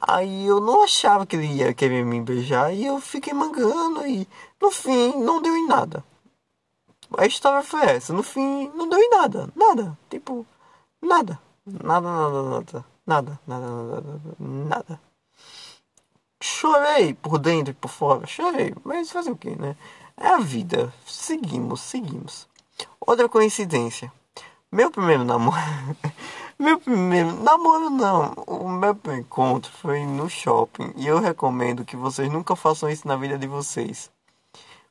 Aí 0.00 0.46
eu 0.46 0.60
não 0.60 0.82
achava 0.82 1.26
que 1.26 1.36
ele 1.36 1.46
ia 1.46 1.74
querer 1.74 2.04
me 2.04 2.20
beijar 2.20 2.72
e 2.72 2.84
eu 2.84 3.00
fiquei 3.00 3.32
mangando 3.32 4.06
e 4.06 4.26
no 4.60 4.70
fim 4.70 5.16
não 5.18 5.40
deu 5.40 5.56
em 5.56 5.66
nada. 5.66 6.04
A 7.16 7.26
história 7.26 7.62
foi 7.62 7.82
essa. 7.82 8.12
No 8.12 8.22
fim, 8.22 8.70
não 8.74 8.88
deu 8.88 8.98
em 8.98 9.10
nada. 9.10 9.48
Nada. 9.54 9.96
Tipo, 10.10 10.46
nada. 11.00 11.38
Nada, 11.64 12.08
nada, 12.08 12.42
nada. 12.42 12.84
Nada, 13.06 13.40
nada, 13.46 13.66
nada, 13.66 14.20
nada. 14.38 15.00
Chorei 16.42 17.14
por 17.14 17.38
dentro 17.38 17.70
e 17.70 17.74
por 17.74 17.88
fora. 17.88 18.26
Chorei. 18.26 18.74
Mas 18.84 19.10
fazer 19.10 19.30
o 19.30 19.36
que, 19.36 19.50
né? 19.50 19.76
É 20.16 20.28
a 20.28 20.38
vida. 20.38 20.92
Seguimos, 21.06 21.80
seguimos. 21.80 22.48
Outra 23.00 23.28
coincidência. 23.28 24.12
Meu 24.70 24.90
primeiro 24.90 25.24
namoro. 25.24 25.56
meu 26.58 26.80
primeiro 26.80 27.32
namoro 27.42 27.90
não. 27.90 28.32
O 28.46 28.68
meu 28.68 28.98
encontro 29.18 29.70
foi 29.70 30.06
no 30.06 30.28
shopping. 30.28 30.92
E 30.96 31.06
eu 31.06 31.20
recomendo 31.20 31.84
que 31.84 31.96
vocês 31.96 32.32
nunca 32.32 32.56
façam 32.56 32.88
isso 32.88 33.06
na 33.06 33.16
vida 33.16 33.38
de 33.38 33.46
vocês. 33.46 34.10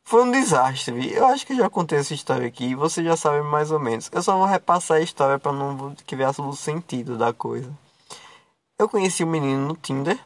Foi 0.03 0.23
um 0.23 0.31
desastre. 0.31 1.11
Eu 1.11 1.25
acho 1.25 1.47
que 1.47 1.55
já 1.55 1.67
contei 1.67 1.97
essa 1.97 2.13
história 2.13 2.47
aqui 2.47 2.65
e 2.65 2.75
você 2.75 3.03
já 3.03 3.17
sabe 3.17 3.41
mais 3.41 3.71
ou 3.71 3.79
menos. 3.79 4.07
Eu 4.11 4.21
só 4.21 4.37
vou 4.37 4.45
repassar 4.45 4.97
a 4.97 5.01
história 5.01 5.39
para 5.39 5.51
não 5.51 5.95
criar 6.05 6.39
o 6.39 6.55
sentido 6.55 7.17
da 7.17 7.33
coisa. 7.33 7.73
Eu 8.77 8.87
conheci 8.87 9.23
o 9.23 9.27
um 9.27 9.31
menino 9.31 9.67
no 9.67 9.75
Tinder. 9.75 10.19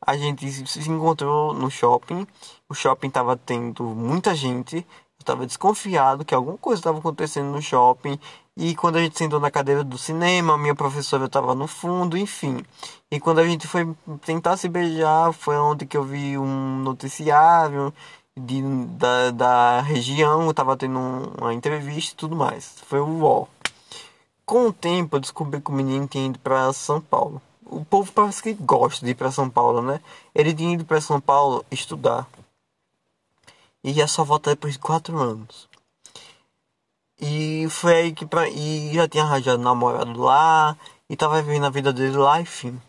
A 0.00 0.16
gente 0.16 0.50
se 0.66 0.90
encontrou 0.90 1.52
no 1.52 1.70
shopping. 1.70 2.26
O 2.66 2.74
shopping 2.74 3.08
estava 3.08 3.36
tendo 3.36 3.82
muita 3.84 4.34
gente. 4.34 4.76
Eu 4.76 5.20
estava 5.20 5.46
desconfiado 5.46 6.24
que 6.24 6.34
alguma 6.34 6.56
coisa 6.56 6.80
estava 6.80 6.98
acontecendo 6.98 7.50
no 7.52 7.60
shopping. 7.60 8.18
E 8.56 8.74
quando 8.74 8.96
a 8.96 9.02
gente 9.02 9.18
sentou 9.18 9.38
na 9.38 9.50
cadeira 9.50 9.84
do 9.84 9.98
cinema, 9.98 10.56
minha 10.56 10.74
professora 10.74 11.26
estava 11.26 11.54
no 11.54 11.66
fundo, 11.66 12.16
enfim. 12.16 12.64
E 13.10 13.20
quando 13.20 13.38
a 13.38 13.46
gente 13.46 13.66
foi 13.66 13.94
tentar 14.24 14.56
se 14.56 14.66
beijar, 14.66 15.32
foi 15.34 15.56
onde 15.58 15.84
que 15.84 15.96
eu 15.96 16.02
vi 16.02 16.38
um 16.38 16.78
noticiário 16.78 17.92
de, 18.34 18.62
da, 18.96 19.30
da 19.30 19.80
região, 19.82 20.46
eu 20.46 20.54
tava 20.54 20.76
tendo 20.76 20.98
uma 21.38 21.52
entrevista 21.52 22.14
e 22.14 22.16
tudo 22.16 22.34
mais. 22.34 22.76
Foi 22.86 23.00
o 23.00 23.06
UOL. 23.06 23.48
Com 24.46 24.68
o 24.68 24.72
tempo 24.72 25.16
eu 25.16 25.20
descobri 25.20 25.60
que 25.60 25.70
o 25.70 25.74
menino 25.74 26.06
tinha 26.06 26.26
ido 26.26 26.38
para 26.38 26.72
São 26.72 27.00
Paulo. 27.00 27.42
O 27.64 27.84
povo 27.84 28.10
parece 28.12 28.42
que 28.42 28.54
gosta 28.54 29.04
de 29.04 29.12
ir 29.12 29.14
para 29.16 29.32
São 29.32 29.50
Paulo, 29.50 29.82
né? 29.82 30.00
Ele 30.34 30.54
tinha 30.54 30.72
ido 30.72 30.84
para 30.84 31.00
São 31.00 31.20
Paulo 31.20 31.64
estudar. 31.70 32.26
E 33.84 33.92
ia 33.92 34.06
só 34.06 34.24
voltar 34.24 34.52
depois 34.52 34.74
de 34.74 34.78
quatro 34.78 35.18
anos. 35.18 35.68
E 37.20 37.66
foi 37.70 37.94
aí 37.94 38.12
que 38.12 38.26
pra, 38.26 38.48
e 38.48 38.92
já 38.94 39.08
tinha 39.08 39.24
arranjado 39.24 39.62
namorado 39.62 40.20
lá. 40.20 40.76
E 41.08 41.16
tava 41.16 41.40
vivendo 41.42 41.66
a 41.66 41.70
vida 41.70 41.92
dele 41.92 42.16
lá, 42.16 42.40
enfim. 42.40 42.80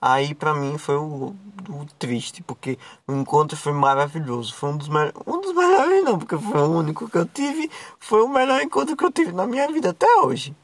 Aí 0.00 0.34
para 0.34 0.54
mim 0.54 0.78
foi 0.78 0.96
o, 0.96 1.34
o, 1.68 1.86
triste, 1.98 2.42
porque 2.42 2.78
o 3.06 3.12
encontro 3.12 3.56
foi 3.56 3.72
maravilhoso. 3.72 4.54
Foi 4.54 4.70
um 4.70 4.76
dos, 4.76 4.88
um 4.88 5.40
dos 5.40 5.54
melhores, 5.54 6.04
não, 6.04 6.18
porque 6.18 6.38
foi 6.38 6.60
o 6.60 6.78
único 6.78 7.08
que 7.08 7.18
eu 7.18 7.26
tive. 7.26 7.70
Foi 7.98 8.22
o 8.22 8.28
melhor 8.28 8.60
encontro 8.62 8.96
que 8.96 9.04
eu 9.04 9.12
tive 9.12 9.32
na 9.32 9.46
minha 9.46 9.70
vida 9.70 9.90
até 9.90 10.06
hoje. 10.22 10.54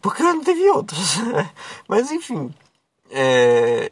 Porque 0.00 0.22
não 0.22 0.42
teve 0.44 0.68
outros. 0.70 1.16
Mas 1.88 2.10
enfim. 2.12 2.54
É... 3.10 3.90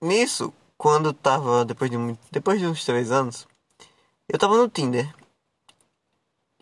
Nisso, 0.00 0.52
quando 0.76 1.12
tava. 1.12 1.64
Depois 1.64 1.90
de, 1.90 1.96
depois 2.30 2.60
de 2.60 2.66
uns 2.66 2.84
três 2.84 3.10
anos, 3.10 3.46
eu 4.28 4.38
tava 4.38 4.56
no 4.56 4.68
Tinder. 4.68 5.12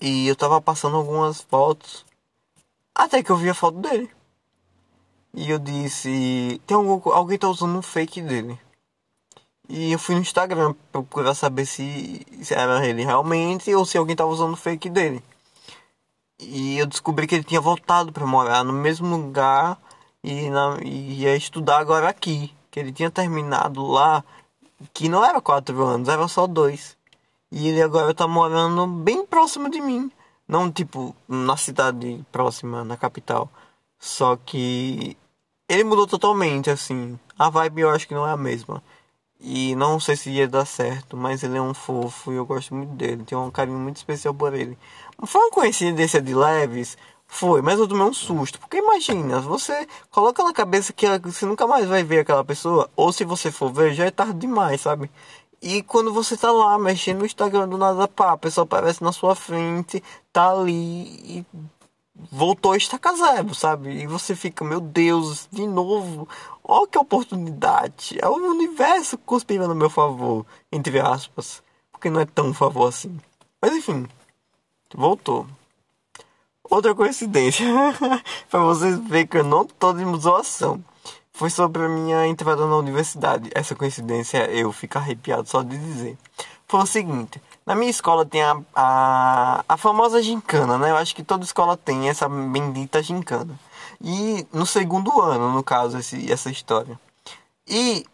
E 0.00 0.26
eu 0.26 0.34
tava 0.34 0.60
passando 0.60 0.96
algumas 0.96 1.42
fotos. 1.42 2.06
Até 2.94 3.22
que 3.22 3.30
eu 3.30 3.36
vi 3.36 3.50
a 3.50 3.54
foto 3.54 3.78
dele. 3.78 4.10
E 5.34 5.50
eu 5.50 5.58
disse. 5.58 6.60
Tem 6.66 6.76
algum, 6.76 7.12
alguém 7.12 7.38
tá 7.38 7.48
usando 7.48 7.78
um 7.78 7.82
fake 7.82 8.22
dele. 8.22 8.58
E 9.68 9.92
eu 9.92 9.98
fui 9.98 10.14
no 10.16 10.20
Instagram 10.22 10.74
procurar 10.90 11.34
saber 11.34 11.64
se, 11.64 12.26
se 12.42 12.54
era 12.54 12.84
ele 12.84 13.04
realmente 13.04 13.72
ou 13.74 13.84
se 13.84 13.96
alguém 13.96 14.16
tava 14.16 14.30
usando 14.30 14.54
o 14.54 14.56
fake 14.56 14.88
dele. 14.88 15.22
E 16.40 16.78
eu 16.78 16.86
descobri 16.86 17.26
que 17.26 17.34
ele 17.34 17.44
tinha 17.44 17.60
voltado 17.60 18.10
para 18.12 18.26
morar 18.26 18.64
no 18.64 18.72
mesmo 18.72 19.16
lugar 19.16 19.78
e, 20.24 20.50
na, 20.50 20.78
e 20.82 21.20
ia 21.20 21.36
estudar 21.36 21.78
agora 21.78 22.08
aqui. 22.08 22.52
Que 22.70 22.80
ele 22.80 22.92
tinha 22.92 23.10
terminado 23.10 23.86
lá, 23.86 24.24
que 24.92 25.08
não 25.08 25.24
era 25.24 25.40
quatro 25.40 25.84
anos, 25.84 26.08
era 26.08 26.26
só 26.28 26.46
dois. 26.46 26.96
E 27.50 27.68
ele 27.68 27.82
agora 27.82 28.14
tá 28.14 28.28
morando 28.28 28.86
bem 28.86 29.26
próximo 29.26 29.68
de 29.70 29.80
mim. 29.80 30.10
Não 30.46 30.70
tipo 30.70 31.14
na 31.28 31.56
cidade 31.56 32.24
próxima, 32.32 32.84
na 32.84 32.96
capital. 32.96 33.48
Só 33.98 34.36
que 34.36 35.16
ele 35.68 35.84
mudou 35.84 36.06
totalmente, 36.06 36.70
assim. 36.70 37.18
A 37.38 37.50
vibe 37.50 37.82
eu 37.82 37.90
acho 37.90 38.08
que 38.08 38.14
não 38.14 38.26
é 38.26 38.32
a 38.32 38.36
mesma. 38.36 38.82
E 39.40 39.74
não 39.74 39.98
sei 39.98 40.16
se 40.16 40.30
ia 40.30 40.46
dar 40.48 40.66
certo, 40.66 41.16
mas 41.16 41.42
ele 41.42 41.56
é 41.56 41.62
um 41.62 41.72
fofo 41.72 42.32
e 42.32 42.36
eu 42.36 42.44
gosto 42.44 42.74
muito 42.74 42.92
dele. 42.94 43.24
Tenho 43.24 43.42
um 43.42 43.50
carinho 43.50 43.78
muito 43.78 43.96
especial 43.96 44.34
por 44.34 44.52
ele. 44.54 44.78
Foi 45.24 45.40
uma 45.40 45.50
coincidência 45.50 46.20
de 46.20 46.34
leves? 46.34 46.96
Foi, 47.26 47.62
mas 47.62 47.78
eu 47.78 47.88
tomei 47.88 48.04
um 48.04 48.12
susto. 48.12 48.58
Porque 48.58 48.78
imagina, 48.78 49.40
você 49.40 49.86
coloca 50.10 50.42
na 50.44 50.52
cabeça 50.52 50.92
que 50.92 51.06
você 51.20 51.46
nunca 51.46 51.66
mais 51.66 51.86
vai 51.86 52.02
ver 52.02 52.20
aquela 52.20 52.44
pessoa, 52.44 52.90
ou 52.96 53.12
se 53.12 53.24
você 53.24 53.50
for 53.50 53.72
ver, 53.72 53.94
já 53.94 54.04
é 54.06 54.10
tarde 54.10 54.34
demais, 54.40 54.80
sabe? 54.82 55.10
E 55.62 55.82
quando 55.82 56.12
você 56.12 56.36
tá 56.36 56.50
lá 56.50 56.78
mexendo 56.78 57.18
no 57.18 57.26
Instagram 57.26 57.68
do 57.68 57.76
nada, 57.76 58.08
pá, 58.08 58.32
a 58.32 58.38
pessoa 58.38 58.64
aparece 58.64 59.02
na 59.02 59.12
sua 59.12 59.34
frente, 59.34 60.02
tá 60.32 60.50
ali 60.50 60.72
e 61.38 61.46
voltou 62.30 62.72
a 62.72 62.76
estacar 62.76 63.14
zero, 63.14 63.54
sabe? 63.54 63.90
E 63.90 64.06
você 64.06 64.34
fica, 64.34 64.64
meu 64.64 64.80
Deus, 64.80 65.48
de 65.52 65.66
novo, 65.66 66.28
olha 66.64 66.86
que 66.88 66.98
oportunidade. 66.98 68.18
É 68.20 68.28
o 68.28 68.34
universo 68.34 69.18
cuspindo 69.18 69.68
no 69.68 69.74
meu 69.74 69.90
favor, 69.90 70.46
entre 70.72 70.98
aspas. 70.98 71.62
Porque 71.92 72.08
não 72.08 72.20
é 72.20 72.26
tão 72.26 72.54
favor 72.54 72.88
assim. 72.88 73.18
Mas 73.60 73.74
enfim, 73.74 74.08
voltou. 74.94 75.46
Outra 76.64 76.94
coincidência, 76.94 77.66
para 78.48 78.60
vocês 78.60 78.98
verem 79.00 79.26
que 79.26 79.38
eu 79.38 79.44
não 79.44 79.66
tô 79.66 79.92
de 79.92 80.04
zoação. 80.18 80.82
Foi 81.32 81.48
sobre 81.48 81.84
a 81.84 81.88
minha 81.88 82.26
entrada 82.26 82.66
na 82.66 82.76
universidade. 82.76 83.50
Essa 83.54 83.74
coincidência 83.74 84.50
eu 84.50 84.72
fico 84.72 84.98
arrepiado 84.98 85.48
só 85.48 85.62
de 85.62 85.76
dizer. 85.78 86.18
Foi 86.66 86.80
o 86.80 86.86
seguinte: 86.86 87.40
na 87.66 87.74
minha 87.74 87.90
escola 87.90 88.24
tem 88.24 88.42
a, 88.42 88.60
a, 88.74 89.64
a 89.68 89.76
famosa 89.76 90.22
gincana, 90.22 90.78
né? 90.78 90.90
Eu 90.90 90.96
acho 90.96 91.14
que 91.14 91.22
toda 91.22 91.44
escola 91.44 91.76
tem 91.76 92.08
essa 92.08 92.28
bendita 92.28 93.02
gincana. 93.02 93.58
E 94.00 94.46
no 94.52 94.64
segundo 94.64 95.20
ano, 95.20 95.52
no 95.52 95.62
caso, 95.62 95.98
esse, 95.98 96.30
essa 96.30 96.50
história. 96.50 96.98
E 97.66 98.04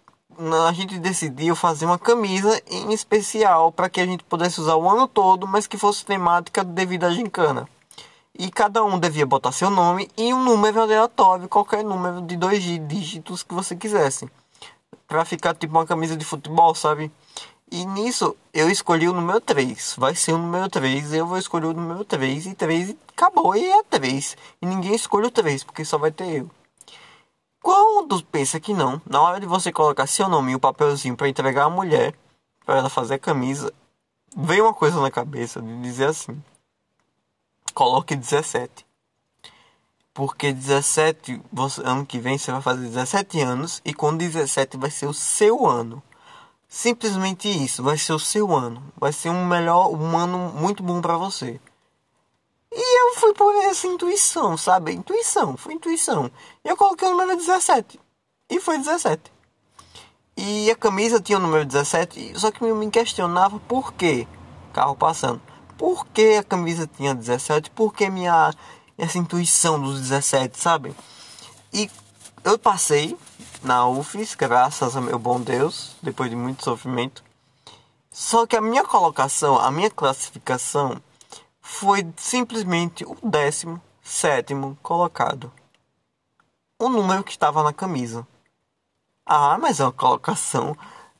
a 0.69 0.73
gente 0.73 0.99
decidiu 0.99 1.57
fazer 1.57 1.87
uma 1.87 1.99
camisa 1.99 2.61
em 2.69 2.93
especial 2.93 3.73
para 3.73 3.89
que 3.89 4.01
a 4.01 4.07
gente 4.07 4.25
pudesse 4.25 4.61
usar 4.61 4.77
o 4.77 4.89
ano 4.89 5.09
todo, 5.09 5.47
mas 5.47 5.67
que 5.67 5.79
fosse 5.79 6.05
temática 6.05 6.63
devido 6.63 7.05
à 7.05 7.11
gincana. 7.11 7.69
E 8.39 8.51
cada 8.51 8.85
um 8.85 8.99
devia 8.99 9.25
botar 9.25 9.51
seu 9.51 9.71
nome 9.71 10.11
e 10.17 10.35
um 10.35 10.45
número 10.45 10.81
aleatório, 10.81 11.49
qualquer 11.49 11.83
número 11.83 12.21
de 12.21 12.37
dois 12.37 12.63
dígitos 12.63 13.43
que 13.43 13.55
você 13.55 13.75
quisesse. 13.75 14.29
Pra 15.09 15.25
ficar 15.25 15.55
tipo 15.55 15.73
uma 15.73 15.87
camisa 15.87 16.17
de 16.17 16.25
futebol, 16.25 16.75
sabe? 16.75 17.11
E 17.71 17.85
nisso 17.85 18.37
eu 18.53 18.71
escolhi 18.71 19.09
o 19.09 19.13
número 19.13 19.41
3. 19.41 19.97
Vai 19.99 20.15
ser 20.15 20.33
o 20.33 20.39
número 20.39 20.69
3, 20.69 21.15
eu 21.15 21.27
vou 21.27 21.39
escolher 21.39 21.67
o 21.67 21.73
número 21.73 22.05
3 22.05 22.47
e 22.47 22.55
3 22.55 22.91
e 22.91 22.99
acabou. 23.17 23.57
E 23.57 23.65
é 23.65 23.83
3. 23.85 24.37
E 24.61 24.67
ninguém 24.67 24.95
escolhe 24.95 25.27
o 25.27 25.31
3, 25.31 25.65
porque 25.65 25.85
só 25.85 25.97
vai 25.97 26.11
ter 26.11 26.43
eu. 26.43 26.51
Quando 27.63 28.23
pensa 28.25 28.61
que 28.61 28.73
não, 28.73 29.01
na 29.05 29.21
hora 29.21 29.41
de 29.41 29.47
você 29.47 29.73
colocar 29.73 30.07
seu 30.07 30.29
nome 30.29 30.53
e 30.53 30.55
o 30.55 30.61
papelzinho 30.61 31.17
para 31.17 31.29
entregar 31.29 31.65
a 31.65 31.71
mulher, 31.71 32.15
para 32.65 32.79
ela 32.79 32.89
fazer 32.89 33.15
a 33.15 33.19
camisa, 33.19 33.73
vem 34.37 34.61
uma 34.61 34.75
coisa 34.75 35.01
na 35.01 35.11
cabeça 35.11 35.61
de 35.61 35.83
dizer 35.83 36.07
assim: 36.07 36.41
coloque 37.77 38.17
17. 38.17 38.87
Porque 40.15 40.51
17, 40.51 41.43
você, 41.53 41.83
ano 41.85 42.07
que 42.07 42.19
vem 42.19 42.39
você 42.39 42.51
vai 42.51 42.63
fazer 42.63 42.89
17 42.89 43.39
anos 43.43 43.83
e 43.85 43.93
com 43.93 44.17
17 44.17 44.79
vai 44.79 44.91
ser 44.91 45.05
o 45.07 45.13
seu 45.13 45.67
ano. 45.67 46.03
Simplesmente 46.67 47.49
isso, 47.49 47.83
vai 47.83 47.99
ser 47.99 48.15
o 48.15 48.19
seu 48.19 48.57
ano. 48.57 48.83
Vai 48.97 49.13
ser 49.13 49.29
um 49.29 49.45
melhor, 49.45 49.91
um 49.91 50.17
ano 50.17 50.39
muito 50.55 50.83
bom 50.83 51.03
para 51.03 51.19
você. 51.19 51.61
E 52.73 53.01
eu 53.03 53.15
fui 53.17 53.35
por 53.35 53.55
essa 53.65 53.87
intuição, 53.87 54.57
sabe? 54.57 54.93
Intuição, 54.93 55.55
foi 55.55 55.75
intuição. 55.75 56.31
E 56.65 56.69
eu 56.69 56.79
coloquei 56.79 57.07
o 57.07 57.11
número 57.11 57.37
17. 57.37 58.01
E 58.49 58.59
foi 58.59 58.79
17. 58.79 59.31
E 60.39 60.71
a 60.71 60.77
camisa 60.77 61.21
tinha 61.21 61.39
o 61.39 61.43
número 61.43 61.67
17, 61.67 62.39
só 62.41 62.51
que 62.51 62.65
eu 62.65 62.75
me 62.75 62.91
questionava 62.91 63.61
por 63.61 63.93
quê. 63.93 64.27
Carro 64.73 64.97
passando. 64.97 65.56
Por 65.79 66.07
que 66.07 66.37
a 66.37 66.43
camisa 66.43 66.87
tinha 66.87 67.15
17? 67.15 67.71
Por 67.71 67.95
que 67.95 68.09
minha 68.09 68.53
essa 68.97 69.19
intuição 69.19 69.81
dos 69.81 70.01
17, 70.01 70.59
sabe? 70.59 70.95
E 71.73 71.91
eu 72.43 72.59
passei 72.59 73.17
na 73.63 73.87
UFES, 73.87 74.35
graças 74.35 74.97
a 74.97 75.01
meu 75.01 75.19
bom 75.19 75.41
Deus, 75.41 75.97
depois 76.03 76.31
de 76.31 76.37
muito 76.37 76.65
sofrimento. 76.65 77.23
Só 78.11 78.47
que 78.47 78.57
a 78.57 78.61
minha 78.61 78.85
colocação, 78.85 79.59
a 79.59 79.71
minha 79.71 79.91
classificação 79.91 81.03
foi 81.61 82.07
simplesmente 82.17 83.05
o 83.05 83.17
décimo 83.23 83.81
sétimo 84.03 84.79
colocado. 84.83 85.53
O 86.79 86.89
número 86.89 87.25
que 87.25 87.33
estava 87.33 87.63
na 87.63 87.73
camisa. 87.73 88.27
Ah, 89.25 89.59
mas 89.59 89.81
é 89.81 89.85
uma 89.85 89.93
colocação 89.93 90.77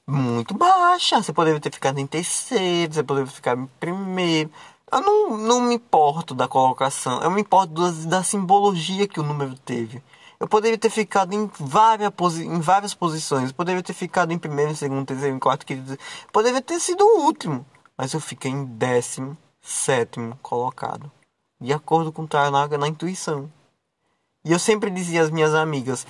muito 0.07 0.55
baixa. 0.55 1.23
Você 1.23 1.33
poderia 1.33 1.61
ter 1.61 1.73
ficado 1.73 1.99
em 1.99 2.07
terceiro, 2.07 2.95
você 2.95 3.03
poderia 3.03 3.31
ficar 3.31 3.57
em 3.57 3.67
primeiro. 3.81 4.51
Eu 4.91 5.01
não, 5.01 5.37
não 5.37 5.61
me 5.63 5.75
importo 5.75 6.35
da 6.35 6.47
colocação, 6.47 7.21
eu 7.21 7.31
me 7.31 7.41
importo 7.41 7.73
da, 7.75 7.91
da 8.19 8.23
simbologia 8.23 9.09
que 9.09 9.19
o 9.19 9.25
número 9.25 9.59
teve. 9.59 10.03
Eu 10.39 10.47
poderia 10.47 10.79
ter 10.79 10.91
ficado 10.91 11.33
em 11.33 11.51
várias, 11.59 12.13
em 12.39 12.61
várias 12.61 12.95
posições. 12.95 13.49
Eu 13.49 13.55
poderia 13.55 13.83
ter 13.83 13.95
ficado 13.95 14.33
em 14.33 14.39
primeiro, 14.39 14.77
segundo, 14.77 15.07
terceiro, 15.07 15.35
em 15.35 15.39
quarto, 15.39 15.65
quinto. 15.65 15.97
Poderia 16.31 16.61
ter 16.61 16.79
sido 16.79 17.03
o 17.03 17.25
último. 17.25 17.67
Mas 17.97 18.13
eu 18.13 18.21
fiquei 18.21 18.51
em 18.51 18.65
décimo, 18.65 19.37
sétimo 19.63 20.39
colocado. 20.43 21.11
De 21.59 21.73
acordo 21.73 22.13
com 22.13 22.23
o 22.23 22.29
na, 22.51 22.69
na 22.69 22.89
intuição. 22.89 23.51
E 24.45 24.53
eu 24.53 24.59
sempre 24.59 24.91
dizia 24.91 25.23
às 25.23 25.31
minhas 25.31 25.55
amigas: 25.55 26.07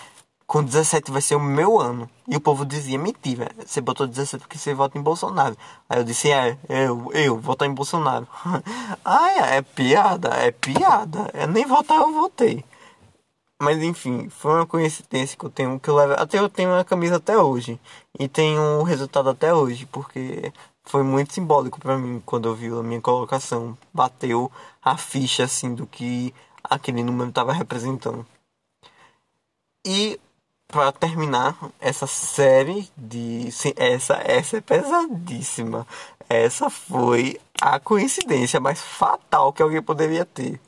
com 0.46 0.62
17 0.62 1.10
vai 1.10 1.20
ser 1.20 1.34
o 1.34 1.40
meu 1.40 1.78
ano. 1.80 2.08
E 2.28 2.36
o 2.36 2.40
povo 2.40 2.64
dizia: 2.64 2.98
mentira, 2.98 3.50
você 3.64 3.80
botou 3.80 4.06
17 4.06 4.42
porque 4.42 4.58
você 4.58 4.74
vota 4.74 4.98
em 4.98 5.02
Bolsonaro. 5.02 5.56
Aí 5.88 5.98
eu 5.98 6.04
disse: 6.04 6.30
é, 6.30 6.56
eu, 6.68 7.10
eu, 7.12 7.38
votar 7.38 7.68
em 7.68 7.74
Bolsonaro. 7.74 8.26
ah, 9.04 9.30
é, 9.30 9.56
é 9.58 9.62
piada, 9.62 10.28
é 10.30 10.50
piada. 10.52 11.30
Eu 11.34 11.48
nem 11.48 11.66
votar, 11.66 11.98
eu 11.98 12.12
votei. 12.12 12.64
Mas 13.60 13.82
enfim, 13.82 14.28
foi 14.28 14.52
uma 14.52 14.66
coincidência 14.66 15.36
que 15.36 15.44
eu 15.44 15.50
tenho 15.50 15.80
que 15.80 15.90
levo, 15.90 16.12
até 16.14 16.38
eu 16.38 16.48
tenho 16.48 16.74
a 16.74 16.84
camisa 16.84 17.16
até 17.16 17.38
hoje 17.38 17.80
e 18.18 18.28
tenho 18.28 18.80
o 18.80 18.82
resultado 18.82 19.30
até 19.30 19.54
hoje, 19.54 19.86
porque 19.86 20.52
foi 20.84 21.02
muito 21.02 21.32
simbólico 21.32 21.80
para 21.80 21.96
mim 21.96 22.22
quando 22.26 22.48
eu 22.48 22.54
vi 22.54 22.68
a 22.68 22.82
minha 22.82 23.00
colocação, 23.00 23.76
bateu 23.94 24.52
a 24.82 24.96
ficha 24.98 25.44
assim 25.44 25.74
do 25.74 25.86
que 25.86 26.34
aquele 26.62 27.02
número 27.02 27.30
estava 27.30 27.52
representando. 27.52 28.26
E 29.86 30.20
para 30.68 30.92
terminar 30.92 31.56
essa 31.80 32.06
série 32.06 32.88
de 32.96 33.48
essa 33.76 34.14
essa 34.24 34.56
é 34.56 34.60
pesadíssima. 34.60 35.86
Essa 36.28 36.68
foi 36.68 37.40
a 37.60 37.78
coincidência 37.78 38.60
mais 38.60 38.80
fatal 38.80 39.52
que 39.52 39.62
alguém 39.62 39.80
poderia 39.82 40.24
ter. 40.24 40.60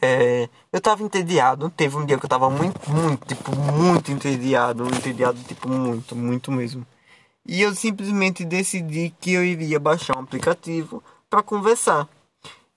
É, 0.00 0.48
eu 0.72 0.80
tava 0.80 1.02
entediado. 1.02 1.70
Teve 1.70 1.96
um 1.96 2.04
dia 2.04 2.18
que 2.18 2.24
eu 2.24 2.28
tava 2.28 2.50
muito, 2.50 2.78
muito, 2.90 3.26
tipo, 3.26 3.56
muito 3.56 4.12
entediado. 4.12 4.86
Entediado, 4.86 5.38
tipo, 5.44 5.68
muito, 5.68 6.14
muito 6.14 6.52
mesmo. 6.52 6.86
E 7.46 7.62
eu 7.62 7.74
simplesmente 7.74 8.44
decidi 8.44 9.12
que 9.20 9.32
eu 9.32 9.44
iria 9.44 9.80
baixar 9.80 10.16
um 10.16 10.20
aplicativo 10.20 11.02
para 11.30 11.42
conversar. 11.42 12.06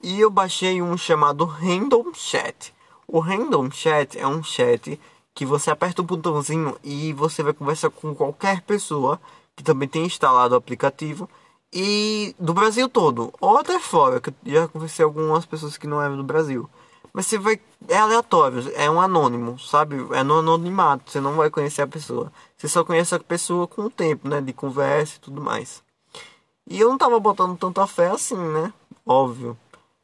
E 0.01 0.19
eu 0.19 0.31
baixei 0.31 0.81
um 0.81 0.97
chamado 0.97 1.45
Random 1.45 2.13
Chat. 2.13 2.73
O 3.07 3.19
Random 3.19 3.69
Chat 3.69 4.17
é 4.17 4.25
um 4.25 4.41
chat 4.41 4.99
que 5.33 5.45
você 5.45 5.71
aperta 5.71 6.01
o 6.01 6.05
botãozinho 6.05 6.77
e 6.83 7.13
você 7.13 7.43
vai 7.43 7.53
conversar 7.53 7.89
com 7.89 8.13
qualquer 8.13 8.61
pessoa 8.61 9.19
que 9.55 9.63
também 9.63 9.87
tem 9.87 10.05
instalado 10.05 10.53
o 10.53 10.57
aplicativo 10.57 11.29
e 11.73 12.35
do 12.37 12.53
Brasil 12.53 12.89
todo, 12.89 13.33
ou 13.39 13.57
até 13.57 13.79
fora, 13.79 14.19
que 14.19 14.29
eu 14.29 14.53
já 14.53 14.67
conversei 14.67 15.05
com 15.05 15.19
algumas 15.19 15.45
pessoas 15.45 15.77
que 15.77 15.87
não 15.87 16.01
eram 16.01 16.17
do 16.17 16.23
Brasil. 16.23 16.69
Mas 17.13 17.27
você 17.27 17.37
vai. 17.37 17.59
É 17.87 17.97
aleatório, 17.97 18.71
é 18.75 18.89
um 18.89 19.01
anônimo, 19.01 19.59
sabe? 19.59 19.95
É 20.11 20.23
no 20.23 20.39
anonimato, 20.39 21.11
você 21.11 21.19
não 21.19 21.33
vai 21.33 21.49
conhecer 21.49 21.81
a 21.81 21.87
pessoa. 21.87 22.31
Você 22.57 22.67
só 22.67 22.83
conhece 22.83 23.15
a 23.15 23.19
pessoa 23.19 23.67
com 23.67 23.83
o 23.83 23.89
tempo, 23.89 24.27
né? 24.29 24.39
De 24.39 24.53
conversa 24.53 25.17
e 25.17 25.19
tudo 25.19 25.41
mais. 25.41 25.83
E 26.67 26.79
eu 26.79 26.89
não 26.89 26.97
tava 26.97 27.19
botando 27.19 27.57
tanta 27.57 27.85
fé 27.87 28.09
assim, 28.11 28.37
né? 28.37 28.71
Óbvio. 29.05 29.57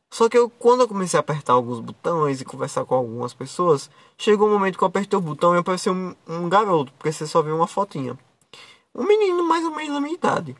Só 0.10 0.30
que 0.30 0.38
eu, 0.38 0.50
quando 0.50 0.82
eu 0.82 0.88
comecei 0.88 1.17
a 1.17 1.22
apertar 1.22 1.54
alguns 1.54 1.80
botões 1.80 2.39
e 2.39 2.46
conversar 2.46 2.86
com 2.86 2.96
algumas 2.96 3.34
pessoas, 3.34 3.89
chegou 4.17 4.48
um 4.48 4.54
momento 4.54 4.78
que 4.78 4.84
eu 4.84 4.88
apertei 4.88 5.17
o 5.17 5.22
botão 5.22 5.54
e 5.54 5.60
apareceu 5.60 5.93
um, 5.93 6.15
um 6.28 6.50
garoto, 6.50 6.91
porque 6.93 7.12
você 7.12 7.28
só 7.28 7.41
viu 7.41 7.56
uma 7.56 7.67
fotinha. 7.67 8.17
Um 8.96 9.04
menino 9.04 9.43
mais 9.43 9.63
ou 9.65 9.72
menos 9.72 9.93
da 9.93 10.02
minha 10.02 10.15
idade. 10.15 10.56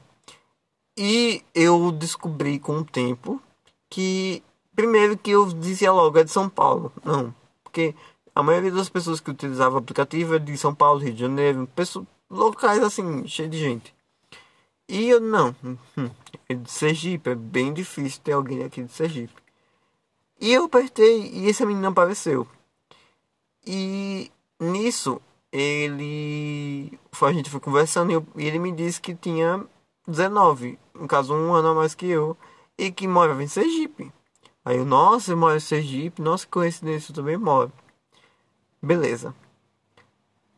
E 0.97 1.43
eu 1.55 1.91
descobri 1.91 2.60
com 2.60 2.79
o 2.79 2.86
tempo 2.86 3.41
que, 3.89 4.43
primeiro, 4.75 5.17
que 5.17 5.31
eu 5.31 5.45
dizia 5.45 5.91
logo 5.91 6.19
é 6.19 6.23
de 6.23 6.31
São 6.31 6.49
Paulo. 6.49 6.91
Não, 7.03 7.33
porque 7.63 7.95
a 8.36 8.43
maioria 8.43 8.71
das 8.71 8.89
pessoas 8.89 9.19
que 9.19 9.31
utilizavam 9.31 9.75
o 9.75 9.79
aplicativo 9.79 10.36
é 10.36 10.39
de 10.39 10.57
São 10.57 10.75
Paulo, 10.75 10.99
Rio 10.99 11.13
de 11.13 11.19
Janeiro, 11.19 11.67
pessoas, 11.75 12.05
locais 12.29 12.83
assim, 12.83 13.27
cheio 13.27 13.49
de 13.49 13.57
gente. 13.57 13.96
E 14.88 15.10
eu 15.10 15.19
não, 15.19 15.54
hum, 15.63 15.78
é 16.47 16.54
de 16.54 16.71
Sergipe, 16.71 17.32
é 17.32 17.36
bem 17.36 17.73
difícil 17.73 18.21
ter 18.23 18.32
alguém 18.32 18.63
aqui 18.63 18.84
de 18.84 18.91
Sergipe. 18.91 19.34
E 20.39 20.54
eu 20.54 20.65
apertei 20.65 21.30
e 21.34 21.47
esse 21.47 21.65
menino 21.65 21.88
apareceu. 21.88 22.47
E 23.65 24.32
nisso 24.60 25.21
ele. 25.52 26.97
A 27.21 27.34
gente 27.34 27.50
foi 27.50 27.60
conversando 27.60 28.12
e, 28.12 28.13
eu, 28.13 28.26
e 28.36 28.45
ele 28.45 28.60
me 28.60 28.71
disse 28.71 29.02
que 29.02 29.15
tinha 29.15 29.65
19, 30.08 30.80
no 30.93 31.08
caso 31.08 31.34
um 31.34 31.54
ano 31.54 31.69
a 31.69 31.76
mais 31.76 31.95
que 31.95 32.06
eu, 32.08 32.38
e 32.78 32.91
que 32.91 33.08
morava 33.08 33.43
em 33.43 33.47
Sergipe. 33.47 34.12
Aí 34.63 34.78
eu, 34.78 34.86
nossa, 34.86 35.32
eu 35.32 35.38
moro 35.38 35.56
em 35.56 35.60
Sergipe, 35.60 36.21
nossa, 36.21 36.45
que 36.45 36.52
coincidência, 36.52 37.12
eu 37.12 37.15
também 37.15 37.38
moro. 37.38 37.71
Beleza. 38.82 39.36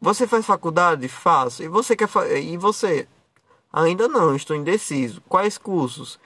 Você 0.02 0.28
faz 0.28 0.46
faculdade? 0.46 1.08
Faço. 1.08 1.64
E 1.64 1.68
você 1.68 1.96
quer 1.96 2.08
fazer. 2.08 2.42
E 2.42 2.58
você? 2.58 3.08
Ainda 3.72 4.08
não, 4.08 4.36
estou 4.36 4.56
indeciso. 4.56 5.22
Quais 5.22 5.58
cursos? 5.58 6.20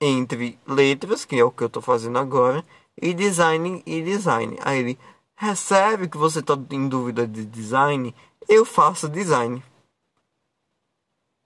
Entre 0.00 0.58
letras, 0.66 1.24
que 1.24 1.36
é 1.36 1.44
o 1.44 1.50
que 1.50 1.62
eu 1.62 1.66
estou 1.66 1.82
fazendo 1.82 2.18
agora, 2.18 2.64
e 3.00 3.12
design 3.12 3.82
e 3.84 4.02
design. 4.02 4.56
Aí 4.62 4.78
ele 4.78 4.98
recebe 5.36 6.08
que 6.08 6.16
você 6.16 6.40
está 6.40 6.58
em 6.70 6.88
dúvida 6.88 7.26
de 7.26 7.44
design, 7.44 8.14
eu 8.48 8.64
faço 8.64 9.08
design. 9.08 9.62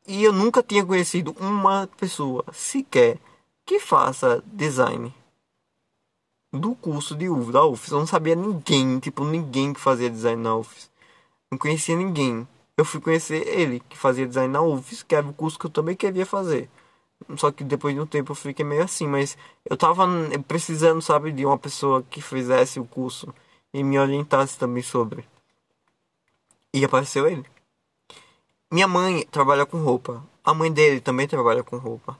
E 0.06 0.22
eu 0.22 0.32
nunca 0.32 0.62
tinha 0.62 0.84
conhecido 0.84 1.34
uma 1.40 1.88
pessoa 1.96 2.44
sequer 2.52 3.18
que 3.64 3.80
faça 3.80 4.42
design 4.46 5.12
do 6.52 6.74
curso 6.74 7.16
de 7.16 7.28
UF, 7.28 7.50
da 7.50 7.64
UFES. 7.64 7.90
Eu 7.90 7.98
não 7.98 8.06
sabia 8.06 8.34
ninguém, 8.34 8.98
tipo, 8.98 9.24
ninguém 9.24 9.72
que 9.72 9.80
fazia 9.80 10.10
design 10.10 10.42
na 10.42 10.56
UFES. 10.56 10.90
Não 11.50 11.58
conhecia 11.58 11.96
ninguém. 11.96 12.46
Eu 12.76 12.84
fui 12.84 13.00
conhecer 13.00 13.46
ele, 13.46 13.80
que 13.80 13.96
fazia 13.96 14.26
design 14.26 14.52
na 14.52 14.60
UFES, 14.60 15.02
que 15.02 15.14
era 15.14 15.26
o 15.26 15.32
curso 15.32 15.58
que 15.58 15.66
eu 15.66 15.70
também 15.70 15.94
queria 15.94 16.26
fazer. 16.26 16.68
Só 17.37 17.50
que 17.50 17.64
depois 17.64 17.94
de 17.94 18.00
um 18.00 18.06
tempo 18.06 18.32
eu 18.32 18.37
fiquei 18.37 18.64
meio 18.64 18.82
assim, 18.82 19.06
mas 19.06 19.38
eu 19.64 19.76
tava 19.76 20.06
precisando, 20.46 21.00
sabe, 21.00 21.32
de 21.32 21.46
uma 21.46 21.56
pessoa 21.56 22.02
que 22.02 22.20
fizesse 22.20 22.80
o 22.80 22.84
curso 22.84 23.32
e 23.72 23.82
me 23.82 23.98
orientasse 23.98 24.58
também 24.58 24.82
sobre. 24.82 25.24
E 26.72 26.84
apareceu 26.84 27.26
ele. 27.26 27.44
Minha 28.70 28.88
mãe 28.88 29.26
trabalha 29.30 29.64
com 29.64 29.78
roupa. 29.78 30.22
A 30.44 30.52
mãe 30.52 30.72
dele 30.72 31.00
também 31.00 31.28
trabalha 31.28 31.62
com 31.62 31.76
roupa. 31.76 32.18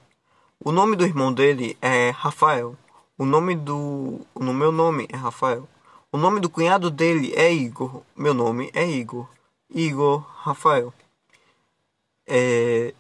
O 0.65 0.71
nome 0.71 0.97
do 0.97 1.05
irmão 1.05 1.33
dele 1.33 1.77
é 1.83 2.11
Rafael. 2.11 2.77
O 3.19 3.25
nome 3.27 3.57
do. 3.57 4.21
O 4.35 4.43
meu 4.45 4.73
nome 4.73 5.07
é 5.13 5.17
Rafael. 5.17 5.69
O 6.11 6.17
nome 6.17 6.41
do 6.41 6.49
cunhado 6.49 6.91
dele 6.91 7.33
é 7.35 7.53
Igor. 7.53 8.03
Meu 8.17 8.33
nome 8.33 8.71
é 8.73 8.89
Igor. 8.89 9.29
Igor 9.75 10.25
Rafael. 10.43 10.93
É, 12.27 12.95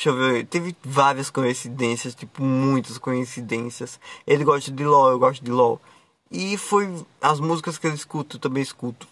Deixa 0.00 0.08
eu 0.08 0.16
ver, 0.16 0.46
teve 0.46 0.74
várias 0.82 1.28
coincidências, 1.28 2.14
tipo, 2.14 2.42
muitas 2.42 2.96
coincidências. 2.96 4.00
Ele 4.26 4.44
gosta 4.44 4.70
de 4.72 4.82
LOL, 4.82 5.10
eu 5.10 5.18
gosto 5.18 5.44
de 5.44 5.50
LOL. 5.50 5.78
E 6.30 6.56
foi 6.56 6.88
as 7.20 7.38
músicas 7.38 7.76
que 7.76 7.86
ele 7.86 7.96
escuta, 7.96 8.36
eu 8.36 8.40
também 8.40 8.62
escuto. 8.62 9.06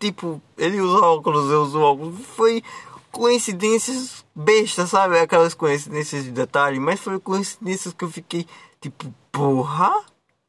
Tipo, 0.00 0.40
ele 0.56 0.80
usa 0.80 1.04
óculos, 1.04 1.50
eu 1.50 1.62
uso 1.62 1.80
óculos. 1.80 2.18
Foi 2.28 2.62
coincidências 3.10 4.24
bestas, 4.34 4.88
sabe? 4.88 5.18
Aquelas 5.18 5.52
coincidências 5.52 6.24
de 6.24 6.30
detalhe, 6.30 6.80
mas 6.80 6.98
foi 6.98 7.20
coincidências 7.20 7.92
que 7.92 8.02
eu 8.02 8.10
fiquei 8.10 8.46
tipo, 8.80 9.12
porra? 9.30 9.92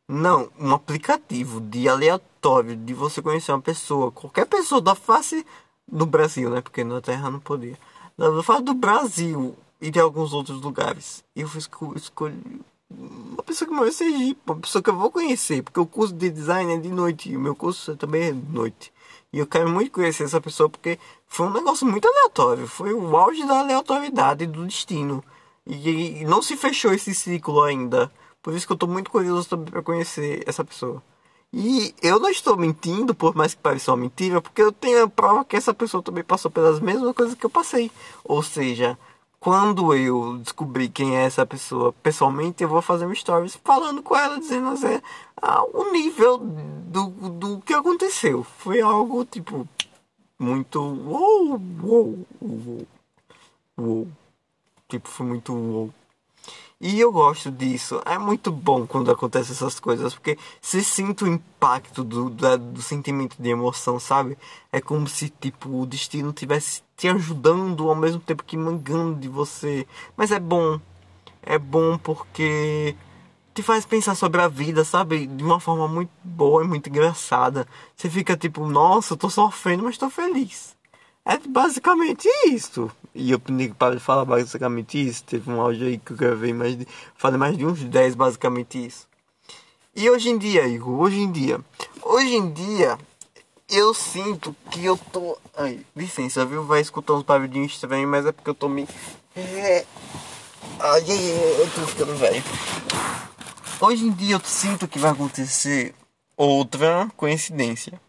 Não, 0.07 0.49
um 0.57 0.73
aplicativo 0.73 1.59
de 1.59 1.89
aleatório 1.89 2.75
de 2.77 2.93
você 2.93 3.21
conhecer 3.21 3.51
uma 3.51 3.61
pessoa, 3.61 4.11
qualquer 4.11 4.45
pessoa 4.45 4.79
da 4.79 4.95
face 4.95 5.45
do 5.87 6.05
Brasil, 6.05 6.49
né? 6.49 6.61
Porque 6.61 6.83
na 6.83 7.01
Terra 7.01 7.29
não 7.29 7.39
podia. 7.39 7.77
Da 8.17 8.43
face 8.43 8.63
do 8.63 8.73
Brasil, 8.73 9.55
e 9.83 9.91
de 9.91 9.99
alguns 9.99 10.31
outros 10.31 10.61
lugares. 10.61 11.25
Eu 11.35 11.49
escolhi 11.57 12.61
uma 12.89 13.43
pessoa 13.43 13.67
que 13.67 13.75
mora 13.75 13.89
em 13.89 13.91
Sergipe, 13.91 14.39
uma 14.47 14.55
pessoa 14.55 14.81
que 14.81 14.89
eu 14.89 14.95
vou 14.95 15.11
conhecer, 15.11 15.61
porque 15.61 15.79
o 15.79 15.85
curso 15.85 16.13
de 16.13 16.29
design 16.29 16.73
é 16.73 16.77
de 16.77 16.87
noite 16.87 17.29
e 17.29 17.35
o 17.35 17.39
meu 17.39 17.53
curso 17.53 17.97
também 17.97 18.23
é 18.23 18.31
de 18.31 18.49
noite. 18.49 18.93
E 19.33 19.39
eu 19.39 19.45
quero 19.45 19.69
muito 19.69 19.91
conhecer 19.91 20.23
essa 20.23 20.39
pessoa 20.39 20.69
porque 20.69 20.97
foi 21.27 21.47
um 21.47 21.53
negócio 21.53 21.85
muito 21.85 22.07
aleatório, 22.07 22.65
foi 22.65 22.93
o 22.93 23.17
auge 23.17 23.45
da 23.45 23.59
aleatoriedade 23.59 24.47
do 24.47 24.65
destino. 24.65 25.21
E, 25.67 26.21
e 26.21 26.23
não 26.23 26.41
se 26.41 26.55
fechou 26.55 26.93
esse 26.93 27.13
ciclo 27.13 27.61
ainda. 27.61 28.09
Por 28.41 28.53
isso 28.53 28.65
que 28.65 28.71
eu 28.71 28.75
estou 28.75 28.87
muito 28.87 29.11
curioso 29.11 29.49
também 29.49 29.69
para 29.69 29.81
conhecer 29.81 30.43
essa 30.45 30.63
pessoa. 30.63 31.03
E 31.53 31.93
eu 32.01 32.19
não 32.19 32.29
estou 32.29 32.57
mentindo, 32.57 33.13
por 33.13 33.35
mais 33.35 33.53
que 33.53 33.61
pareça 33.61 33.91
uma 33.91 33.97
mentira, 33.97 34.41
porque 34.41 34.61
eu 34.61 34.71
tenho 34.71 35.03
a 35.03 35.07
prova 35.07 35.45
que 35.45 35.55
essa 35.55 35.71
pessoa 35.71 36.01
também 36.01 36.23
passou 36.23 36.49
pelas 36.49 36.79
mesmas 36.79 37.15
coisas 37.15 37.35
que 37.35 37.45
eu 37.45 37.49
passei. 37.49 37.91
Ou 38.23 38.41
seja, 38.41 38.97
quando 39.39 39.93
eu 39.93 40.39
descobrir 40.39 40.89
quem 40.89 41.15
é 41.15 41.25
essa 41.25 41.45
pessoa 41.45 41.93
pessoalmente, 42.01 42.63
eu 42.63 42.69
vou 42.69 42.81
fazer 42.81 43.05
um 43.05 43.13
stories 43.13 43.59
falando 43.63 44.01
com 44.01 44.15
ela, 44.15 44.39
dizendo 44.39 44.69
assim, 44.69 44.99
ah, 45.39 45.63
o 45.71 45.91
nível 45.91 46.39
do, 46.39 47.09
do 47.09 47.61
que 47.61 47.73
aconteceu. 47.73 48.43
Foi 48.43 48.81
algo 48.81 49.23
tipo 49.23 49.67
muito 50.39 50.79
uou, 50.81 51.61
uou, 51.83 52.25
uou, 52.41 52.87
uou. 53.77 54.07
Tipo, 54.89 55.07
foi 55.07 55.25
muito 55.25 55.53
uou. 55.53 55.93
E 56.85 56.99
eu 56.99 57.13
gosto 57.13 57.49
disso. 57.49 58.01
É 58.05 58.17
muito 58.17 58.51
bom 58.51 58.85
quando 58.85 59.09
acontecem 59.09 59.53
essas 59.53 59.79
coisas, 59.79 60.13
porque 60.13 60.37
você 60.61 60.83
sente 60.83 61.23
o 61.23 61.27
impacto 61.27 62.03
do, 62.03 62.29
do, 62.29 62.57
do, 62.57 62.81
sentimento 62.81 63.37
de 63.39 63.49
emoção, 63.49 63.97
sabe? 63.97 64.37
É 64.69 64.81
como 64.81 65.07
se, 65.07 65.29
tipo, 65.29 65.69
o 65.69 65.85
destino 65.85 66.33
tivesse 66.33 66.83
te 66.97 67.07
ajudando 67.07 67.87
ao 67.87 67.95
mesmo 67.95 68.19
tempo 68.19 68.43
que 68.43 68.57
mangando 68.57 69.17
de 69.17 69.29
você. 69.29 69.87
Mas 70.17 70.29
é 70.29 70.41
bom. 70.41 70.77
É 71.41 71.57
bom 71.57 71.97
porque 71.97 72.97
te 73.53 73.63
faz 73.63 73.85
pensar 73.85 74.15
sobre 74.15 74.41
a 74.41 74.49
vida, 74.49 74.83
sabe? 74.83 75.25
De 75.25 75.41
uma 75.41 75.61
forma 75.61 75.87
muito 75.87 76.11
boa 76.21 76.65
e 76.65 76.67
muito 76.67 76.89
engraçada. 76.89 77.65
Você 77.95 78.09
fica 78.09 78.35
tipo, 78.35 78.67
nossa, 78.67 79.13
eu 79.13 79.17
tô 79.17 79.29
sofrendo, 79.29 79.83
mas 79.83 79.97
tô 79.97 80.09
feliz. 80.09 80.75
É 81.25 81.37
basicamente 81.37 82.27
isso. 82.47 82.91
E 83.15 83.31
eu 83.31 83.39
pedi 83.39 83.69
para 83.69 83.99
falar 83.99 84.25
basicamente 84.25 85.01
isso. 85.01 85.23
Teve 85.23 85.49
um 85.49 85.61
áudio 85.61 85.87
aí 85.87 85.97
que 85.97 86.11
eu 86.11 86.17
gravei 86.17 86.53
mais 86.53 86.77
de. 86.77 86.87
Falei 87.15 87.37
mais 87.37 87.57
de 87.57 87.65
uns 87.65 87.81
10 87.81 88.15
basicamente 88.15 88.85
isso. 88.85 89.07
E 89.95 90.09
hoje 90.09 90.29
em 90.29 90.37
dia, 90.37 90.67
Igor, 90.67 90.99
hoje 90.99 91.19
em 91.19 91.31
dia. 91.31 91.61
Hoje 92.01 92.35
em 92.35 92.51
dia, 92.51 92.97
eu 93.69 93.93
sinto 93.93 94.55
que 94.69 94.83
eu 94.83 94.97
tô. 94.97 95.37
Ai, 95.55 95.85
licença, 95.95 96.45
viu? 96.45 96.65
Vai 96.65 96.81
escutar 96.81 97.13
uns 97.13 97.23
barulhinhos 97.23 97.73
estranhos, 97.73 98.09
mas 98.09 98.25
é 98.25 98.31
porque 98.31 98.49
eu 98.49 98.55
tô 98.55 98.67
me. 98.67 98.87
É... 99.35 99.85
Ai, 100.79 101.01
eu 101.01 101.69
tô 101.73 101.87
ficando 101.87 102.15
velho. 102.15 102.43
Hoje 103.79 104.05
em 104.05 104.11
dia 104.11 104.35
eu 104.35 104.41
sinto 104.43 104.87
que 104.87 104.99
vai 104.99 105.11
acontecer 105.11 105.93
outra 106.35 107.09
coincidência. 107.15 108.01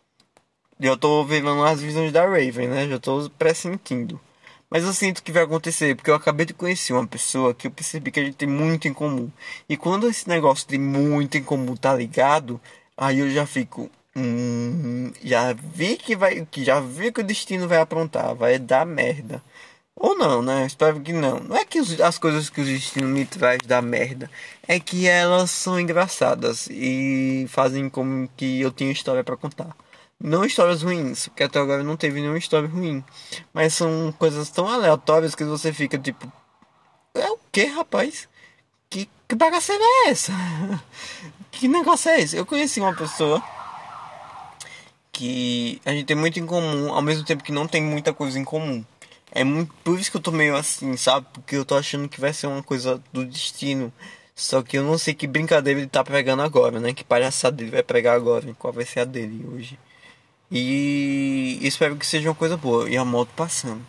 Eu 0.81 0.97
tô 0.97 1.25
vendo 1.25 1.49
as 1.65 1.81
visões 1.81 2.13
da 2.13 2.23
Raven, 2.25 2.69
né? 2.69 2.89
Já 2.89 2.99
tô 2.99 3.31
pressentindo. 3.39 4.21
Mas 4.69 4.85
eu 4.85 4.93
sinto 4.93 5.23
que 5.23 5.31
vai 5.31 5.45
acontecer, 5.45 5.95
porque 5.95 6.11
eu 6.11 6.15
acabei 6.17 6.45
de 6.47 6.53
conhecer 6.55 6.93
uma 6.93 7.07
pessoa 7.07 7.55
que 7.55 7.67
eu 7.69 7.71
percebi 7.71 8.11
que 8.11 8.19
a 8.21 8.25
gente 8.25 8.37
tem 8.37 8.49
muito 8.49 8.89
em 8.89 8.93
comum. 8.93 9.31
E 9.69 9.77
quando 9.77 10.09
esse 10.09 10.29
negócio 10.29 10.69
de 10.69 10.79
muito 10.79 11.37
em 11.39 11.45
comum 11.45 11.77
tá 11.77 11.95
ligado, 11.95 12.61
aí 12.97 13.21
eu 13.21 13.31
já 13.31 13.47
fico. 13.47 13.91
Hum, 14.17 15.13
já 15.23 15.53
vi 15.53 15.97
que 15.97 16.17
vai. 16.17 16.45
Que 16.51 16.65
já 16.65 16.81
vi 16.81 17.13
que 17.13 17.21
o 17.21 17.25
destino 17.25 17.69
vai 17.69 17.79
aprontar, 17.79 18.35
vai 18.35 18.59
dar 18.59 18.85
merda. 18.85 19.43
Ou 19.97 20.17
não, 20.19 20.43
né? 20.43 20.67
Espero 20.67 21.01
que 21.01 21.13
não. 21.13 21.39
Não 21.41 21.57
é 21.57 21.65
que 21.65 21.79
as 22.03 22.19
coisas 22.19 22.51
que 22.51 22.61
o 22.61 22.65
destino 22.65 23.09
me 23.09 23.25
traz 23.25 23.61
dá 23.65 23.81
merda. 23.81 24.31
É 24.67 24.81
que 24.81 25.07
elas 25.07 25.51
são 25.51 25.79
engraçadas 25.79 26.69
e 26.71 27.47
fazem 27.49 27.89
como 27.89 28.29
que 28.37 28.61
eu 28.61 28.73
tenho 28.73 28.91
história 28.91 29.23
para 29.23 29.37
contar. 29.37 29.77
Não 30.21 30.45
histórias 30.45 30.83
ruins, 30.83 31.29
porque 31.29 31.43
até 31.43 31.59
agora 31.59 31.83
não 31.83 31.97
teve 31.97 32.21
nenhuma 32.21 32.39
história 32.39 32.69
ruim. 32.69 33.05
Mas 33.53 33.75
são 33.75 34.15
coisas 34.19 34.49
tão 34.49 34.67
aleatórias 34.67 35.35
que 35.35 35.45
você 35.45 35.73
fica 35.73 35.99
tipo. 35.99 36.33
É 37.15 37.31
o 37.31 37.39
que, 37.53 37.65
rapaz? 37.67 38.29
Que, 38.89 39.09
que 39.29 39.35
bagaceira 39.35 39.83
é 39.83 40.11
essa? 40.11 40.33
que 41.51 41.69
negócio 41.69 42.11
é 42.11 42.21
esse? 42.21 42.37
Eu 42.37 42.47
conheci 42.47 42.81
uma 42.81 42.95
pessoa 42.95 43.43
que 45.13 45.81
a 45.85 45.93
gente 45.93 46.07
tem 46.07 46.17
muito 46.17 46.41
em 46.41 46.47
comum, 46.47 46.93
ao 46.93 47.01
mesmo 47.01 47.25
tempo 47.25 47.45
que 47.45 47.53
não 47.53 47.69
tem 47.69 47.83
muita 47.83 48.13
coisa 48.13 48.39
em 48.39 48.45
comum. 48.45 48.85
É 49.31 49.45
muito, 49.45 49.73
por 49.85 49.99
isso 49.99 50.11
que 50.11 50.17
eu 50.17 50.21
tô 50.21 50.31
meio 50.31 50.57
assim, 50.57 50.97
sabe? 50.97 51.27
Porque 51.33 51.57
eu 51.57 51.65
tô 51.65 51.77
achando 51.77 52.09
que 52.09 52.21
vai 52.21 52.33
ser 52.33 52.47
uma 52.47 52.63
coisa 52.63 53.03
do 53.13 53.25
destino. 53.25 53.93
Só 54.35 54.63
que 54.63 54.77
eu 54.79 54.83
não 54.83 54.99
sei 54.99 55.15
que 55.15 55.27
brincadeira 55.27 55.81
ele 55.81 55.89
tá 55.89 56.03
pregando 56.03 56.43
agora, 56.43 56.81
né? 56.81 56.93
Que 56.93 57.05
palhaçada 57.05 57.63
ele 57.63 57.71
vai 57.71 57.83
pregar 57.83 58.17
agora, 58.17 58.53
qual 58.59 58.73
vai 58.73 58.85
ser 58.85 59.01
a 59.01 59.05
dele 59.05 59.45
hoje. 59.53 59.79
E 60.51 61.59
espero 61.63 61.97
que 61.97 62.07
seja 62.07 62.29
uma 62.29 62.35
coisa 62.35 62.57
boa. 62.57 62.89
E 62.89 62.97
a 62.97 63.05
moto 63.05 63.31
passando. 63.37 63.85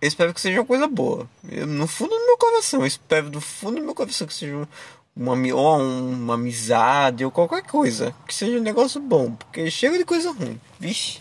Eu 0.00 0.08
espero 0.08 0.34
que 0.34 0.40
seja 0.40 0.60
uma 0.60 0.66
coisa 0.66 0.88
boa. 0.88 1.28
Eu, 1.48 1.66
no 1.66 1.86
fundo 1.86 2.10
do 2.10 2.26
meu 2.26 2.36
coração, 2.36 2.80
eu 2.80 2.86
espero 2.86 3.30
do 3.30 3.40
fundo 3.40 3.78
do 3.78 3.84
meu 3.84 3.94
coração 3.94 4.26
que 4.26 4.34
seja 4.34 4.66
uma, 5.14 5.32
ou 5.54 5.80
uma 5.80 6.34
amizade 6.34 7.24
ou 7.24 7.30
qualquer 7.30 7.62
coisa. 7.62 8.14
Que 8.26 8.34
seja 8.34 8.58
um 8.58 8.62
negócio 8.62 9.00
bom. 9.00 9.32
Porque 9.32 9.70
chega 9.70 9.96
de 9.96 10.04
coisa 10.04 10.32
ruim. 10.32 10.60
Vixe. 10.80 11.20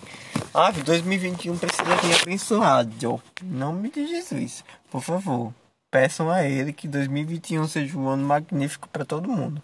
Ah, 0.53 0.71
2021 0.71 1.57
precisa 1.57 1.97
ser 2.01 2.21
abençoado. 2.23 3.21
Em 3.43 3.47
nome 3.47 3.91
de 3.91 4.07
Jesus. 4.07 4.63
Por 4.89 5.01
favor, 5.01 5.53
peçam 5.91 6.31
a 6.31 6.43
ele 6.43 6.73
que 6.73 6.87
2021 6.87 7.67
seja 7.67 7.97
um 7.97 8.07
ano 8.07 8.25
magnífico 8.25 8.89
para 8.89 9.05
todo 9.05 9.29
mundo. 9.29 9.61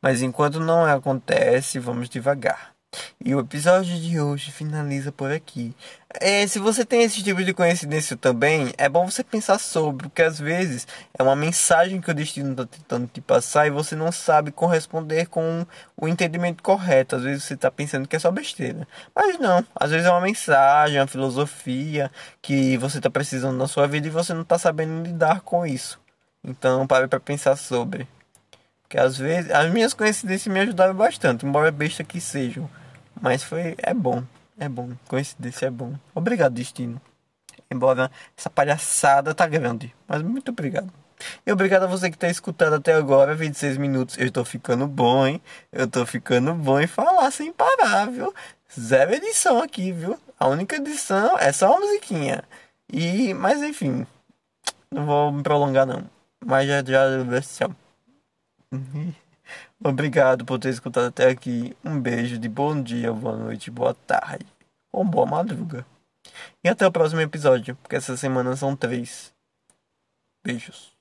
Mas 0.00 0.22
enquanto 0.22 0.60
não 0.60 0.84
acontece, 0.84 1.78
vamos 1.78 2.08
devagar. 2.08 2.73
E 3.24 3.34
o 3.34 3.40
episódio 3.40 3.98
de 3.98 4.20
hoje 4.20 4.50
finaliza 4.50 5.10
por 5.10 5.30
aqui. 5.30 5.74
É, 6.20 6.46
se 6.46 6.60
você 6.60 6.84
tem 6.84 7.02
esse 7.02 7.24
tipo 7.24 7.42
de 7.42 7.52
coincidência 7.52 8.16
também, 8.16 8.72
é 8.78 8.88
bom 8.88 9.04
você 9.10 9.24
pensar 9.24 9.58
sobre, 9.58 10.08
porque 10.08 10.22
às 10.22 10.38
vezes 10.38 10.86
é 11.18 11.22
uma 11.22 11.34
mensagem 11.34 12.00
que 12.00 12.10
o 12.10 12.14
destino 12.14 12.52
está 12.52 12.66
tentando 12.66 13.08
te 13.08 13.20
passar 13.20 13.66
e 13.66 13.70
você 13.70 13.96
não 13.96 14.12
sabe 14.12 14.52
corresponder 14.52 15.26
com 15.26 15.66
o 15.96 16.06
entendimento 16.06 16.62
correto. 16.62 17.16
Às 17.16 17.22
vezes 17.22 17.44
você 17.44 17.54
está 17.54 17.70
pensando 17.70 18.06
que 18.06 18.14
é 18.14 18.18
só 18.18 18.30
besteira. 18.30 18.86
Mas 19.14 19.38
não, 19.38 19.66
às 19.74 19.90
vezes 19.90 20.06
é 20.06 20.10
uma 20.10 20.20
mensagem, 20.20 21.00
uma 21.00 21.06
filosofia 21.06 22.10
que 22.40 22.76
você 22.76 22.98
está 22.98 23.10
precisando 23.10 23.56
na 23.56 23.66
sua 23.66 23.88
vida 23.88 24.06
e 24.06 24.10
você 24.10 24.32
não 24.32 24.42
está 24.42 24.58
sabendo 24.58 25.04
lidar 25.04 25.40
com 25.40 25.66
isso. 25.66 25.98
Então 26.44 26.86
pare 26.86 27.08
para 27.08 27.18
pensar 27.18 27.56
sobre. 27.56 28.06
Porque 28.82 28.98
às 28.98 29.16
vezes 29.16 29.50
as 29.50 29.68
minhas 29.72 29.94
coincidências 29.94 30.52
me 30.52 30.60
ajudaram 30.60 30.94
bastante, 30.94 31.44
embora 31.44 31.72
besta 31.72 32.04
que 32.04 32.20
sejam. 32.20 32.70
Mas 33.20 33.42
foi. 33.42 33.74
É 33.78 33.94
bom. 33.94 34.22
É 34.58 34.68
bom. 34.68 34.90
Coincidência 35.08 35.66
é 35.66 35.70
bom. 35.70 35.94
Obrigado, 36.14 36.54
destino. 36.54 37.00
Embora 37.70 38.10
essa 38.36 38.50
palhaçada 38.50 39.34
tá 39.34 39.46
grande. 39.46 39.94
Mas 40.06 40.22
muito 40.22 40.50
obrigado. 40.50 40.92
E 41.46 41.52
obrigado 41.52 41.84
a 41.84 41.86
você 41.86 42.10
que 42.10 42.18
tá 42.18 42.28
escutando 42.28 42.74
até 42.74 42.92
agora, 42.92 43.34
26 43.34 43.76
minutos. 43.78 44.18
Eu 44.18 44.30
tô 44.30 44.44
ficando 44.44 44.86
bom, 44.86 45.26
hein? 45.26 45.40
Eu 45.72 45.88
tô 45.88 46.04
ficando 46.04 46.54
bom 46.54 46.80
em 46.80 46.86
falar 46.86 47.30
sem 47.30 47.52
parar, 47.52 48.06
viu? 48.06 48.32
Zero 48.78 49.14
edição 49.14 49.62
aqui, 49.62 49.92
viu? 49.92 50.18
A 50.38 50.48
única 50.48 50.76
edição 50.76 51.38
é 51.38 51.52
só 51.52 51.70
uma 51.70 51.80
musiquinha. 51.80 52.42
E, 52.92 53.32
mas 53.34 53.62
enfim, 53.62 54.06
não 54.90 55.06
vou 55.06 55.32
me 55.32 55.42
prolongar 55.42 55.86
não. 55.86 56.04
Mas 56.44 56.68
já 56.68 56.82
já 56.84 57.40
tchau. 57.40 57.74
Obrigado 59.82 60.44
por 60.44 60.58
ter 60.58 60.70
escutado 60.70 61.06
até 61.06 61.28
aqui. 61.28 61.76
Um 61.84 62.00
beijo 62.00 62.38
de 62.38 62.48
bom 62.48 62.80
dia, 62.80 63.12
boa 63.12 63.36
noite, 63.36 63.70
boa 63.70 63.94
tarde 63.94 64.46
ou 64.92 65.04
boa 65.04 65.26
madruga. 65.26 65.84
E 66.62 66.68
até 66.68 66.86
o 66.86 66.92
próximo 66.92 67.20
episódio, 67.20 67.76
porque 67.76 67.96
essa 67.96 68.16
semana 68.16 68.56
são 68.56 68.76
três. 68.76 69.34
Beijos. 70.44 70.93